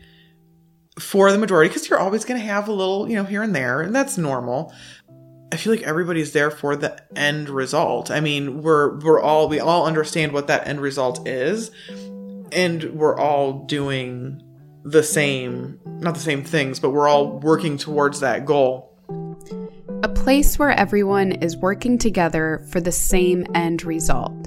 for 0.97 1.33
the 1.33 1.39
majority, 1.39 1.69
because 1.69 1.91
you're 1.91 1.99
always 1.99 2.25
going 2.25 2.39
to 2.41 2.47
have 2.47 2.69
a 2.69 2.73
little, 2.73 3.11
you 3.11 3.17
know, 3.17 3.25
here 3.25 3.43
and 3.43 3.53
there, 3.53 3.81
and 3.81 3.93
that's 3.93 4.17
normal. 4.17 4.73
I 5.53 5.57
feel 5.57 5.73
like 5.73 5.83
everybody's 5.83 6.33
there 6.33 6.53
for 6.53 6.77
the 6.77 6.97
end 7.19 7.49
result. 7.49 8.13
I 8.13 8.21
mean, 8.21 8.63
we're 8.63 9.01
we're 9.01 9.21
all 9.21 9.49
we 9.49 9.59
all 9.59 9.85
understand 9.85 10.31
what 10.31 10.47
that 10.47 10.69
end 10.69 10.81
result 10.81 11.27
is, 11.27 11.73
and 12.53 12.85
we're 12.95 13.19
all 13.19 13.65
doing 13.65 14.41
the 14.85 15.03
same, 15.03 15.81
not 15.85 16.15
the 16.15 16.21
same 16.21 16.45
things, 16.45 16.79
but 16.79 16.91
we're 16.91 17.09
all 17.09 17.41
working 17.41 17.77
towards 17.79 18.21
that 18.21 18.47
goal. 18.47 18.97
A 20.05 20.09
place 20.09 20.57
where 20.57 20.71
everyone 20.71 21.33
is 21.33 21.57
working 21.57 21.99
together 21.99 22.65
for 22.71 22.81
the 22.81 22.93
same 22.93 23.45
end 23.57 23.83
result. 23.83 24.47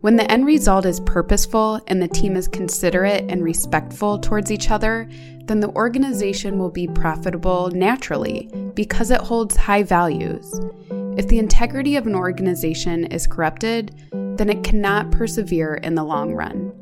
When 0.00 0.16
the 0.16 0.30
end 0.30 0.46
result 0.46 0.86
is 0.86 0.98
purposeful 1.00 1.78
and 1.86 2.00
the 2.00 2.08
team 2.08 2.34
is 2.34 2.48
considerate 2.48 3.26
and 3.28 3.44
respectful 3.44 4.18
towards 4.18 4.50
each 4.50 4.70
other, 4.70 5.06
then 5.44 5.60
the 5.60 5.68
organization 5.68 6.58
will 6.58 6.70
be 6.70 6.88
profitable 6.88 7.70
naturally 7.72 8.48
because 8.74 9.10
it 9.10 9.20
holds 9.20 9.56
high 9.56 9.82
values. 9.82 10.58
If 11.18 11.28
the 11.28 11.38
integrity 11.38 11.96
of 11.96 12.06
an 12.06 12.14
organization 12.14 13.04
is 13.12 13.26
corrupted, 13.26 13.94
then 14.10 14.48
it 14.48 14.64
cannot 14.64 15.10
persevere 15.10 15.74
in 15.74 15.96
the 15.96 16.04
long 16.04 16.32
run. 16.32 16.72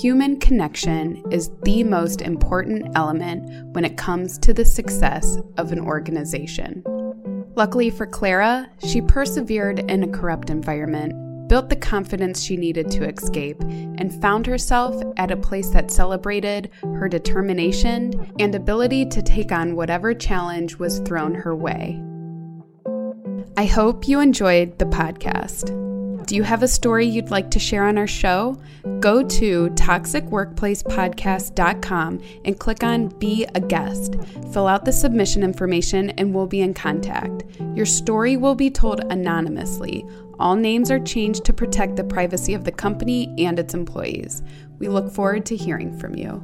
Human 0.00 0.40
connection 0.40 1.22
is 1.30 1.50
the 1.64 1.84
most 1.84 2.22
important 2.22 2.96
element 2.96 3.66
when 3.74 3.84
it 3.84 3.98
comes 3.98 4.38
to 4.38 4.54
the 4.54 4.64
success 4.64 5.36
of 5.58 5.72
an 5.72 5.80
organization. 5.80 6.82
Luckily 7.54 7.90
for 7.90 8.06
Clara, 8.06 8.70
she 8.86 9.02
persevered 9.02 9.80
in 9.90 10.04
a 10.04 10.08
corrupt 10.08 10.48
environment 10.48 11.12
built 11.52 11.68
the 11.68 11.76
confidence 11.76 12.42
she 12.42 12.56
needed 12.56 12.90
to 12.90 13.06
escape, 13.06 13.60
and 13.60 14.18
found 14.22 14.46
herself 14.46 14.96
at 15.18 15.30
a 15.30 15.36
place 15.36 15.68
that 15.68 15.90
celebrated 15.90 16.70
her 16.82 17.10
determination 17.10 18.32
and 18.38 18.54
ability 18.54 19.04
to 19.04 19.20
take 19.20 19.52
on 19.52 19.76
whatever 19.76 20.14
challenge 20.14 20.76
was 20.76 21.00
thrown 21.00 21.34
her 21.34 21.54
way. 21.54 22.02
I 23.58 23.66
hope 23.66 24.08
you 24.08 24.20
enjoyed 24.20 24.78
the 24.78 24.86
podcast. 24.86 25.78
Do 26.26 26.36
you 26.36 26.42
have 26.42 26.62
a 26.62 26.68
story 26.68 27.04
you'd 27.04 27.30
like 27.30 27.50
to 27.50 27.58
share 27.58 27.84
on 27.84 27.98
our 27.98 28.06
show? 28.06 28.56
Go 29.00 29.22
to 29.22 29.68
toxicworkplacepodcast.com 29.70 32.20
and 32.46 32.58
click 32.58 32.82
on 32.82 33.08
Be 33.18 33.46
a 33.54 33.60
Guest. 33.60 34.16
Fill 34.54 34.66
out 34.66 34.86
the 34.86 34.92
submission 34.92 35.42
information 35.42 36.08
and 36.10 36.34
we'll 36.34 36.46
be 36.46 36.62
in 36.62 36.72
contact. 36.72 37.44
Your 37.74 37.84
story 37.84 38.38
will 38.38 38.54
be 38.54 38.70
told 38.70 39.00
anonymously. 39.12 40.06
All 40.42 40.56
names 40.56 40.90
are 40.90 40.98
changed 40.98 41.44
to 41.44 41.52
protect 41.52 41.94
the 41.94 42.02
privacy 42.02 42.52
of 42.52 42.64
the 42.64 42.72
company 42.72 43.32
and 43.38 43.60
its 43.60 43.74
employees. 43.74 44.42
We 44.80 44.88
look 44.88 45.12
forward 45.12 45.46
to 45.46 45.56
hearing 45.56 45.96
from 45.96 46.16
you. 46.16 46.42